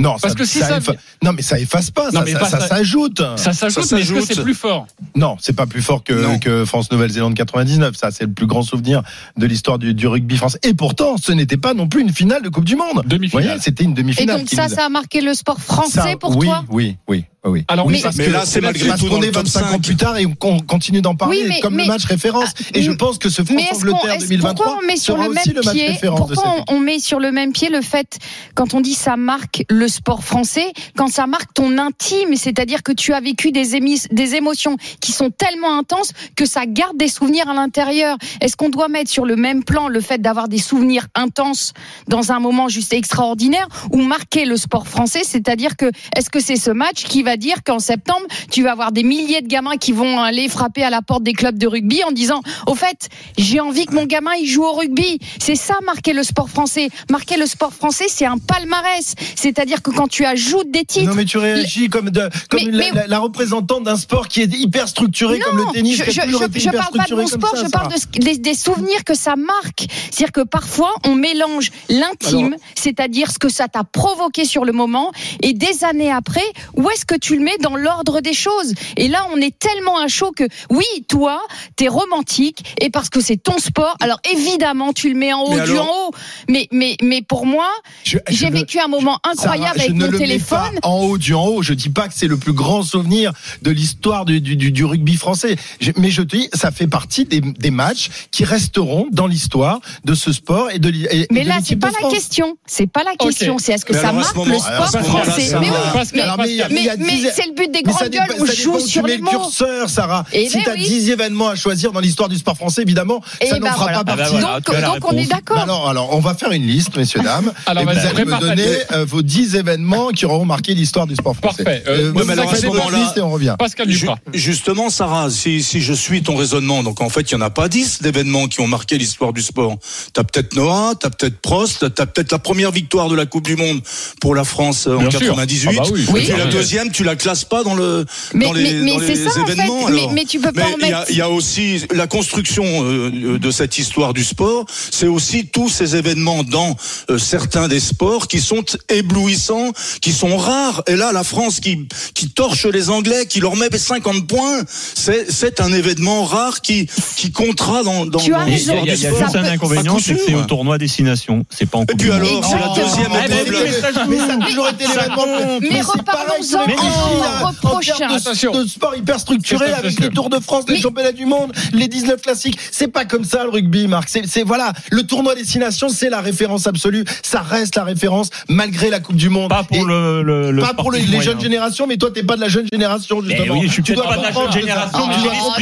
Non, 0.00 0.10
Parce 0.20 0.34
ça- 0.34 0.38
que 0.38 0.44
si 0.44 0.58
ça 0.60 0.68
ça- 0.68 0.78
effa- 0.78 0.96
non, 1.24 1.32
mais 1.32 1.42
ça 1.42 1.58
efface 1.58 1.90
pas. 1.90 2.06
Non, 2.12 2.20
ça 2.20 2.24
mais 2.24 2.32
ça- 2.32 2.38
pas 2.38 2.48
ça 2.48 2.60
ça- 2.60 2.68
s'ajoute. 2.68 3.20
Ça 3.36 3.52
s'ajoute, 3.52 3.84
mais 3.92 4.00
est-ce 4.00 4.12
que 4.12 4.20
c'est 4.34 4.42
plus 4.42 4.54
fort 4.54 4.86
Non, 5.16 5.36
c'est 5.40 5.54
pas 5.56 5.66
plus 5.66 5.82
fort 5.82 6.04
que, 6.04 6.64
France-Nouvelle-Zélande 6.64 7.34
99. 7.34 7.96
Ça, 7.96 8.10
c'est 8.12 8.24
le 8.24 8.32
plus 8.32 8.46
grand 8.46 8.62
souvenir 8.62 9.02
de 9.36 9.46
l'histoire 9.46 9.78
du, 9.78 9.94
du 9.94 10.06
rugby 10.06 10.36
français. 10.36 10.58
Et 10.62 10.74
pourtant, 10.74 11.16
ce 11.16 11.32
n'était 11.32 11.56
pas 11.56 11.74
non 11.74 11.88
plus 11.88 12.02
une 12.02 12.12
finale 12.12 12.42
de 12.42 12.48
Coupe 12.48 12.64
du 12.64 12.76
Monde. 12.76 13.02
Vous 13.02 13.08
Demi-finale. 13.08 13.44
voyez, 13.46 13.60
c'était 13.60 13.82
une 13.84 13.90
Et 13.90 13.94
demi-finale. 13.94 14.38
donc 14.38 14.46
qui 14.48 14.54
ça, 14.56 14.68
nous 14.68 14.74
ça 14.74 14.86
a 14.86 14.88
marqué 14.88 15.20
le 15.20 15.34
sport 15.34 15.60
français 15.60 16.00
Ça, 16.00 16.16
pour 16.18 16.36
oui, 16.36 16.46
toi? 16.46 16.64
Oui, 16.68 16.96
oui, 17.08 17.16
oui. 17.18 17.24
Alors, 17.68 17.86
oui, 17.86 17.94
mais- 17.94 18.00
parce 18.02 18.16
mais 18.16 18.26
que 18.26 18.30
là, 18.30 18.44
c'est 18.44 18.60
malgré 18.60 18.90
tout 18.98 19.08
dans 19.08 19.22
est 19.22 19.26
le 19.26 19.32
top 19.32 19.44
25 19.44 19.62
ans 19.62 19.70
5. 19.72 19.82
plus 19.82 19.96
tard 19.96 20.16
et 20.18 20.24
qu'on 20.38 20.58
continue 20.58 21.00
d'en 21.00 21.14
parler 21.14 21.38
Oui, 21.42 21.46
mais- 21.48 21.60
comme 21.60 21.74
mais- 21.76 21.84
le 21.84 21.88
match 21.88 22.04
référence. 22.04 22.50
Ah, 22.58 22.62
et 22.74 22.82
je 22.82 22.90
pense 22.90 23.16
que 23.18 23.28
ce 23.30 23.42
Mais 23.42 23.62
France-Angleterre 23.62 24.14
est-ce- 24.14 24.26
2023 24.26 24.66
pourquoi 24.66 24.80
on 24.82 24.86
met 24.86 24.96
sur 24.96 25.14
sera 25.14 25.24
le 25.28 25.30
aussi 25.30 25.48
même 25.48 25.56
le 25.56 25.62
match 25.62 25.74
pied 25.74 25.86
référence 25.86 26.28
de 26.30 26.34
Pourquoi 26.34 26.64
on, 26.68 26.74
on 26.74 26.80
met 26.80 26.98
sur 26.98 27.20
le 27.20 27.30
même 27.32 27.52
pied 27.52 27.68
le 27.70 27.80
fait 27.80 28.18
quand 28.54 28.74
on 28.74 28.80
dit 28.80 28.94
ça 28.94 29.16
marque 29.16 29.62
le 29.70 29.86
sport 29.88 30.24
français, 30.24 30.72
quand 30.96 31.08
ça 31.08 31.26
marque 31.26 31.54
ton 31.54 31.78
intime, 31.78 32.34
c'est-à-dire 32.34 32.82
que 32.82 32.92
tu 32.92 33.12
as 33.14 33.20
vécu 33.20 33.52
des, 33.52 33.76
émis- 33.76 34.06
des 34.10 34.34
émotions 34.34 34.76
qui 35.00 35.12
sont 35.12 35.30
tellement 35.30 35.78
intenses 35.78 36.12
que 36.36 36.44
ça 36.44 36.66
garde 36.66 36.96
des 36.98 37.08
souvenirs 37.08 37.48
à 37.48 37.54
l'intérieur. 37.54 38.16
Est-ce 38.40 38.56
qu'on 38.56 38.68
doit 38.68 38.88
mettre 38.88 39.10
sur 39.10 39.24
le 39.24 39.36
même 39.36 39.62
plan 39.64 39.88
le 39.88 40.00
fait 40.00 40.18
d'avoir 40.20 40.48
des 40.48 40.58
souvenirs 40.58 41.06
intenses 41.14 41.72
dans 42.08 42.32
un 42.32 42.40
moment 42.40 42.68
juste 42.68 42.92
extraordinaire 42.92 43.68
ou 43.92 44.02
marquer 44.02 44.44
le 44.44 44.56
sport 44.56 44.88
français, 44.88 45.22
c'est-à-dire 45.24 45.76
que 45.76 45.86
est-ce 46.16 46.30
que 46.30 46.40
c'est 46.40 46.56
ce 46.56 46.70
match 46.72 47.04
qui 47.04 47.22
va 47.22 47.27
à 47.28 47.36
dire 47.36 47.62
qu'en 47.64 47.78
septembre, 47.78 48.26
tu 48.50 48.62
vas 48.62 48.72
avoir 48.72 48.92
des 48.92 49.02
milliers 49.02 49.42
de 49.42 49.46
gamins 49.48 49.76
qui 49.76 49.92
vont 49.92 50.20
aller 50.20 50.48
frapper 50.48 50.82
à 50.82 50.90
la 50.90 51.02
porte 51.02 51.22
des 51.22 51.32
clubs 51.32 51.56
de 51.58 51.66
rugby 51.66 52.02
en 52.04 52.10
disant, 52.12 52.40
au 52.66 52.74
fait, 52.74 53.08
j'ai 53.36 53.60
envie 53.60 53.86
que 53.86 53.94
mon 53.94 54.06
gamin 54.06 54.32
il 54.40 54.46
joue 54.46 54.64
au 54.64 54.72
rugby. 54.72 55.18
C'est 55.38 55.54
ça 55.54 55.74
marquer 55.84 56.12
le 56.12 56.22
sport 56.22 56.48
français. 56.48 56.88
Marquer 57.10 57.36
le 57.36 57.46
sport 57.46 57.72
français, 57.72 58.06
c'est 58.08 58.26
un 58.26 58.38
palmarès. 58.38 59.14
C'est-à-dire 59.36 59.82
que 59.82 59.90
quand 59.90 60.08
tu 60.08 60.24
ajoutes 60.24 60.70
des 60.70 60.84
titres. 60.84 61.06
Non, 61.10 61.14
mais 61.14 61.24
tu 61.24 61.38
réagis 61.38 61.88
comme, 61.88 62.10
de, 62.10 62.28
comme 62.50 62.60
Mais- 62.64 62.70
la, 62.70 62.78
mais- 62.78 62.90
la- 62.92 63.06
la 63.06 63.18
représentante 63.18 63.84
d'un 63.84 63.96
sport 63.96 64.28
qui 64.28 64.42
est 64.42 64.52
hyper 64.54 64.88
structuré 64.88 65.38
comme 65.38 65.58
le 65.58 65.64
tennis. 65.72 65.96
je, 65.96 66.10
je, 66.10 66.70
parle 66.70 66.92
pas 66.96 67.04
de 67.08 67.14
mon 67.14 67.26
sport, 67.26 67.56
ça, 67.56 67.64
je 67.64 67.70
parle 67.70 67.92
de 67.92 68.18
des, 68.20 68.38
des 68.38 68.54
souvenirs 68.54 69.04
que 69.04 69.14
ça 69.14 69.36
marque. 69.36 69.86
C'est-à-dire 70.10 70.32
que 70.32 70.40
parfois 70.42 70.92
on 71.06 71.14
mélange 71.14 71.70
l'intime, 71.88 72.56
c'est-à-dire 72.74 73.30
ce 73.30 73.38
que 73.38 73.48
ça 73.48 73.68
t'a 73.68 73.84
provoqué 73.84 74.44
sur 74.44 74.64
le 74.64 74.72
moment, 74.72 75.12
et 75.42 75.52
des 75.52 75.84
années 75.84 76.10
après, 76.10 76.44
où 76.76 76.88
est-ce 76.90 77.04
que 77.04 77.14
tu 77.20 77.36
le 77.36 77.42
mets 77.44 77.56
dans 77.60 77.76
l'ordre 77.76 78.20
des 78.20 78.32
choses 78.34 78.72
Et 78.96 79.08
là, 79.08 79.26
on 79.32 79.36
est 79.40 79.56
tellement 79.58 79.98
à 79.98 80.08
chaud 80.08 80.32
que 80.36 80.44
oui, 80.70 80.84
toi, 81.08 81.40
t'es 81.76 81.88
romantique, 81.88 82.64
et 82.80 82.90
parce 82.90 83.08
que 83.08 83.20
c'est 83.20 83.36
ton 83.36 83.58
sport, 83.58 83.96
alors 84.00 84.20
évidemment, 84.30 84.92
tu 84.92 85.08
le 85.12 85.14
mets 85.18 85.32
en 85.32 85.42
haut 85.42 85.50
Mais 85.56 85.64
du 85.64 85.72
alors- 85.72 85.84
en 85.84 86.08
haut. 86.08 86.10
Mais 86.48 86.68
mais 86.72 86.96
mais 87.02 87.22
pour 87.22 87.46
moi, 87.46 87.68
j'ai 88.04 88.20
ne- 88.46 88.52
vécu 88.52 88.78
un 88.78 88.88
moment 88.88 89.18
incroyable 89.24 89.62
Sarah, 89.62 89.70
avec 89.70 89.88
je 89.88 89.92
ne 89.94 90.06
mon 90.10 90.18
téléphone. 90.18 90.80
pas 90.82 90.88
en 90.88 91.00
haut 91.00 91.18
du 91.18 91.34
en 91.34 91.44
haut. 91.46 91.62
Je 91.62 91.74
dis 91.74 91.90
pas 91.90 92.08
que 92.08 92.14
c'est 92.16 92.26
le 92.26 92.36
plus 92.36 92.52
grand 92.52 92.82
souvenir 92.82 93.32
de 93.62 93.70
l'histoire 93.70 94.24
du, 94.24 94.40
du, 94.40 94.56
du- 94.56 94.72
du 94.72 94.84
rugby 94.84 95.16
français. 95.16 95.56
Je- 95.80 95.92
mais 95.96 96.10
je 96.10 96.22
te 96.22 96.36
dis, 96.36 96.48
ça 96.54 96.70
fait 96.70 96.86
partie 96.86 97.24
des, 97.24 97.40
des 97.40 97.70
matchs 97.70 98.08
qui 98.30 98.44
resteront 98.44 99.06
dans 99.12 99.26
l'histoire 99.26 99.80
de 100.04 100.14
ce 100.14 100.32
sport 100.32 100.70
et 100.70 100.78
de 100.78 100.88
et- 100.88 101.26
Mais 101.30 101.44
de 101.44 101.48
là, 101.48 101.58
c'est 101.64 101.76
pas 101.76 101.90
de 101.90 101.96
la 102.02 102.10
question. 102.10 102.56
C'est 102.66 102.86
pas 102.90 103.04
la 103.04 103.14
question. 103.16 103.58
C'est 103.58 103.72
est-ce 103.72 103.84
que 103.84 103.92
Mais 103.92 104.00
ça 104.00 104.08
ce 104.10 104.14
marque 104.14 104.36
moment- 104.36 104.52
le 104.54 104.58
sport 104.58 105.02
français 105.04 105.54
Mais 105.60 105.68
oui, 105.70 105.76
mais, 106.14 106.22
mais 106.40 106.78
il 106.78 106.84
y 106.84 106.88
a- 106.90 106.96
mais 107.22 107.30
c'est 107.34 107.46
le 107.46 107.54
but 107.54 107.70
des 107.72 107.82
grandes 107.82 108.08
gueules. 108.08 108.22
On 108.40 108.44
joue 108.46 108.78
sur 108.80 109.02
mets 109.04 109.16
les 109.16 109.18
mots. 109.18 109.30
curseur, 109.30 109.88
Sarah. 109.90 110.24
Eh 110.32 110.48
si 110.48 110.56
ben 110.58 110.62
tu 110.64 110.70
as 110.70 110.74
oui. 110.74 110.84
10 110.84 111.10
événements 111.10 111.48
à 111.48 111.54
choisir 111.56 111.92
dans 111.92 112.00
l'histoire 112.00 112.28
du 112.28 112.36
sport 112.36 112.56
français, 112.56 112.82
évidemment, 112.82 113.22
Et 113.40 113.46
ça 113.46 113.58
n'en 113.58 113.66
ben 113.66 113.72
fera 113.72 113.82
voilà. 113.84 114.04
pas 114.04 114.12
Ah 114.12 114.16
ben 114.16 114.22
partie. 114.24 114.70
voilà, 114.70 114.86
Donc, 114.88 115.12
on 115.12 115.16
est 115.16 115.26
d'accord. 115.26 115.58
Alors, 115.58 115.88
alors, 115.88 116.14
on 116.14 116.20
va 116.20 116.34
faire 116.34 116.52
une 116.52 116.66
liste, 116.66 116.96
messieurs, 116.96 117.20
dames. 117.22 117.52
Alors, 117.66 117.82
et 117.82 117.86
vous 117.86 118.06
allez 118.06 118.24
me 118.24 118.38
donner 118.40 118.66
euh, 118.92 119.04
vos 119.04 119.22
10 119.22 119.56
événements 119.56 120.08
qui 120.10 120.24
auront 120.26 120.44
marqué 120.44 120.74
l'histoire 120.74 121.06
du 121.06 121.14
sport 121.14 121.34
français. 121.36 121.64
Parfait. 121.64 121.82
Euh, 121.86 122.12
Euh, 122.14 122.28
alors, 122.30 122.52
à 122.52 122.56
ce 122.56 122.66
moment-là- 122.66 123.12
et 123.16 123.20
on 123.20 123.30
revient. 123.30 123.54
Pascal 123.58 123.86
Duprat. 123.88 124.18
Justement, 124.34 124.90
Sarah, 124.90 125.30
si, 125.30 125.62
si 125.62 125.80
je 125.80 125.92
suis 125.92 126.22
ton 126.22 126.36
raisonnement, 126.36 126.82
donc 126.82 127.00
en 127.00 127.08
fait, 127.08 127.30
il 127.30 127.36
n'y 127.36 127.42
en 127.42 127.46
a 127.46 127.50
pas 127.50 127.68
10 127.68 128.02
d'événements 128.02 128.46
qui 128.46 128.60
ont 128.60 128.66
marqué 128.66 128.98
l'histoire 128.98 129.32
du 129.32 129.42
sport. 129.42 129.76
T'as 130.12 130.24
peut-être 130.24 130.54
Noah, 130.54 130.94
t'as 130.98 131.10
peut-être 131.10 131.38
Prost, 131.40 131.94
t'as 131.94 132.06
peut-être 132.06 132.32
la 132.32 132.38
première 132.38 132.70
victoire 132.70 133.08
de 133.08 133.14
la 133.16 133.26
Coupe 133.26 133.44
du 133.46 133.56
Monde 133.56 133.80
pour 134.20 134.34
la 134.34 134.44
France 134.44 134.86
euh, 134.86 134.96
en 134.96 135.00
Bien 135.00 135.10
sûr. 135.10 135.20
98. 135.34 135.68
Ah 135.78 135.82
bah 135.82 135.88
oui, 135.92 136.06
Oui. 136.12 136.20
Et 136.20 136.24
puis 136.32 136.36
la 136.38 136.46
deuxième, 136.46 136.90
tu 136.98 137.04
la 137.04 137.14
classes 137.14 137.44
pas 137.44 137.62
dans 137.62 137.74
le 137.76 138.04
Mais, 138.34 138.46
dans 138.46 138.52
les, 138.52 138.72
mais, 138.74 138.80
mais 138.82 138.92
dans 138.94 138.98
c'est 139.00 139.06
les 139.14 139.16
ça 139.16 139.30
en 139.40 139.46
fait. 139.46 139.52
événements. 139.52 139.86
Mais, 139.88 139.98
alors. 140.00 140.12
mais 140.12 140.24
tu 140.24 140.40
peux 140.40 140.50
pas 140.50 140.62
en 140.64 140.74
il 140.80 140.88
y, 140.88 140.92
a- 140.92 140.98
mettre. 140.98 141.10
il 141.12 141.16
y 141.16 141.20
a 141.20 141.30
aussi 141.30 141.84
la 141.94 142.08
construction 142.08 142.64
euh, 142.66 143.38
de 143.38 143.50
cette 143.52 143.78
histoire 143.78 144.12
du 144.14 144.24
sport. 144.24 144.64
C'est 144.90 145.06
aussi 145.06 145.46
tous 145.46 145.68
ces 145.68 145.94
événements 145.94 146.42
dans 146.42 146.76
euh, 147.10 147.18
certains 147.18 147.68
des 147.68 147.78
sports 147.78 148.26
qui 148.26 148.40
sont 148.40 148.64
éblouissants, 148.88 149.72
qui 150.00 150.12
sont 150.12 150.36
rares. 150.36 150.82
Et 150.88 150.96
là, 150.96 151.12
la 151.12 151.22
France 151.22 151.60
qui 151.60 151.86
qui 152.14 152.30
torche 152.30 152.66
les 152.66 152.90
Anglais, 152.90 153.26
qui 153.28 153.38
leur 153.38 153.54
met 153.54 153.68
50 153.70 154.26
points, 154.26 154.62
c'est 154.94 155.30
c'est 155.30 155.60
un 155.60 155.72
événement 155.72 156.24
rare 156.24 156.60
qui 156.62 156.88
qui 157.16 157.30
comptera 157.30 157.84
dans 157.84 158.06
dans, 158.06 158.18
Tu 158.18 158.34
as 158.34 158.38
dans 158.40 158.46
Il 158.46 158.50
y 158.50 158.54
a, 158.54 158.56
raison. 158.56 158.72
l'histoire 158.74 158.78
il 158.82 158.88
y 158.88 158.90
a- 158.90 158.94
y 159.10 159.16
juste 159.22 159.36
un 159.36 159.44
inconvénient, 159.44 159.98
c'est 160.00 160.14
que 160.14 160.20
c'est 160.26 160.34
au 160.34 160.42
tournoi 160.42 160.78
destination. 160.78 161.44
C'est 161.50 161.66
pas 161.70 161.78
en 161.78 161.82
Et 161.84 161.94
puis 161.96 162.10
alors, 162.10 162.44
c'est 162.44 162.58
la 162.58 162.68
deuxième 162.74 163.12
Ah, 163.12 163.20
mais- 163.28 163.42
épreuve. 163.42 163.64
mais- 163.64 164.06
Mais 164.08 164.18
ça 164.18 164.34
a 164.40 164.46
toujours 164.46 164.68
été 164.68 164.84
l'événement. 164.86 165.58
Mais 165.60 165.80
reparlons-en 165.80 166.66
les 166.88 167.44
en 167.44 168.52
de, 168.52 168.62
de 168.62 168.68
sport 168.68 168.96
hyper 168.96 169.18
structuré 169.20 169.72
avec 169.72 169.98
les 170.00 170.10
Tours 170.10 170.30
de 170.30 170.38
France, 170.40 170.64
les 170.68 170.74
Mais- 170.74 170.80
championnats 170.80 171.12
du 171.12 171.26
monde, 171.26 171.52
les 171.72 171.88
19 171.88 172.20
classiques. 172.22 172.58
C'est 172.70 172.88
pas 172.88 173.04
comme 173.04 173.24
ça 173.24 173.44
le 173.44 173.50
rugby, 173.50 173.86
Marc. 173.88 174.08
C'est, 174.08 174.26
c'est 174.26 174.42
voilà, 174.42 174.72
le 174.90 175.02
tournoi 175.04 175.34
destination, 175.34 175.88
c'est 175.88 176.10
la 176.10 176.20
référence 176.20 176.66
absolue. 176.66 177.04
Ça 177.22 177.40
reste 177.40 177.76
la 177.76 177.84
référence 177.84 178.30
malgré 178.48 178.90
la 178.90 179.00
Coupe 179.00 179.16
du 179.16 179.28
Monde. 179.28 179.50
Pas 179.50 179.64
pour 179.64 179.76
Et 179.76 179.84
le, 179.84 180.22
le, 180.22 180.50
le 180.50 180.62
pas 180.62 180.74
pour 180.74 180.92
les, 180.92 181.00
moyen. 181.02 181.20
jeunes 181.20 181.40
générations, 181.40 181.86
mais 181.86 181.96
toi 181.96 182.10
t'es 182.10 182.22
pas 182.22 182.36
de 182.36 182.40
la 182.40 182.48
jeune 182.48 182.66
génération 182.72 183.20
Eh 183.24 183.28
justement. 183.30 183.54
oui, 183.54 183.66
je 183.68 183.72
suis 183.72 183.82
Tu 183.82 183.94
dois 183.94 184.06
pas 184.08 184.16
de 184.16 184.22
la 184.22 184.32
jeune 184.32 184.52
génération, 184.52 184.98
Ah. 185.08 185.56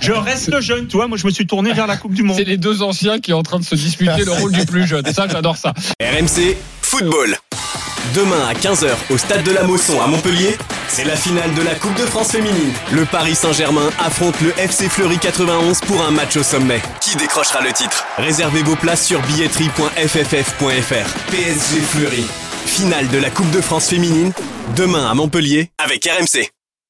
Je 0.00 0.12
reste 0.12 0.60
jeune, 0.60 0.86
tu 0.86 0.96
vois. 0.96 1.06
Moi, 1.08 1.18
je 1.18 1.26
me 1.26 1.30
suis 1.32 1.46
tourné 1.46 1.72
vers 1.72 1.86
la 1.86 1.96
Coupe 1.96 2.14
du 2.14 2.22
Monde. 2.22 2.36
C'est 2.36 2.44
les 2.44 2.56
deux 2.56 2.82
anciens 2.82 3.18
qui 3.18 3.30
sont 3.30 3.38
en 3.38 3.42
train 3.42 3.58
de 3.58 3.64
se 3.64 3.74
disputer 3.74 4.24
le 4.24 4.32
rôle 4.32 4.52
du 4.52 4.64
plus 4.66 4.86
jeune. 4.86 5.04
Ça, 5.12 5.26
j'adore 5.28 5.56
ça. 5.56 5.72
RMC 6.00 6.56
Football. 6.82 7.36
Demain 8.14 8.46
à 8.48 8.54
15h 8.54 8.88
au 9.10 9.18
stade 9.18 9.42
de 9.42 9.52
la 9.52 9.64
Mosson 9.64 10.00
à 10.00 10.06
Montpellier, 10.06 10.56
c'est 10.88 11.04
la 11.04 11.14
finale 11.14 11.52
de 11.54 11.62
la 11.62 11.74
Coupe 11.74 11.94
de 11.94 12.06
France 12.06 12.32
féminine. 12.32 12.72
Le 12.90 13.04
Paris 13.04 13.34
Saint-Germain 13.34 13.90
affronte 13.98 14.40
le 14.40 14.58
FC 14.58 14.88
Fleury 14.88 15.18
91 15.18 15.80
pour 15.82 16.02
un 16.02 16.10
match 16.10 16.36
au 16.36 16.42
sommet. 16.42 16.80
Qui 17.00 17.16
décrochera 17.16 17.60
le 17.60 17.72
titre? 17.72 18.06
Réservez 18.16 18.62
vos 18.62 18.76
places 18.76 19.06
sur 19.06 19.20
billetterie.fff.fr. 19.22 21.30
PSG 21.30 21.80
Fleury. 21.80 22.24
Finale 22.64 23.08
de 23.08 23.18
la 23.18 23.30
Coupe 23.30 23.50
de 23.50 23.60
France 23.60 23.88
féminine, 23.88 24.32
demain 24.74 25.10
à 25.10 25.14
Montpellier 25.14 25.70
avec 25.78 26.06
RMC. 26.06 26.48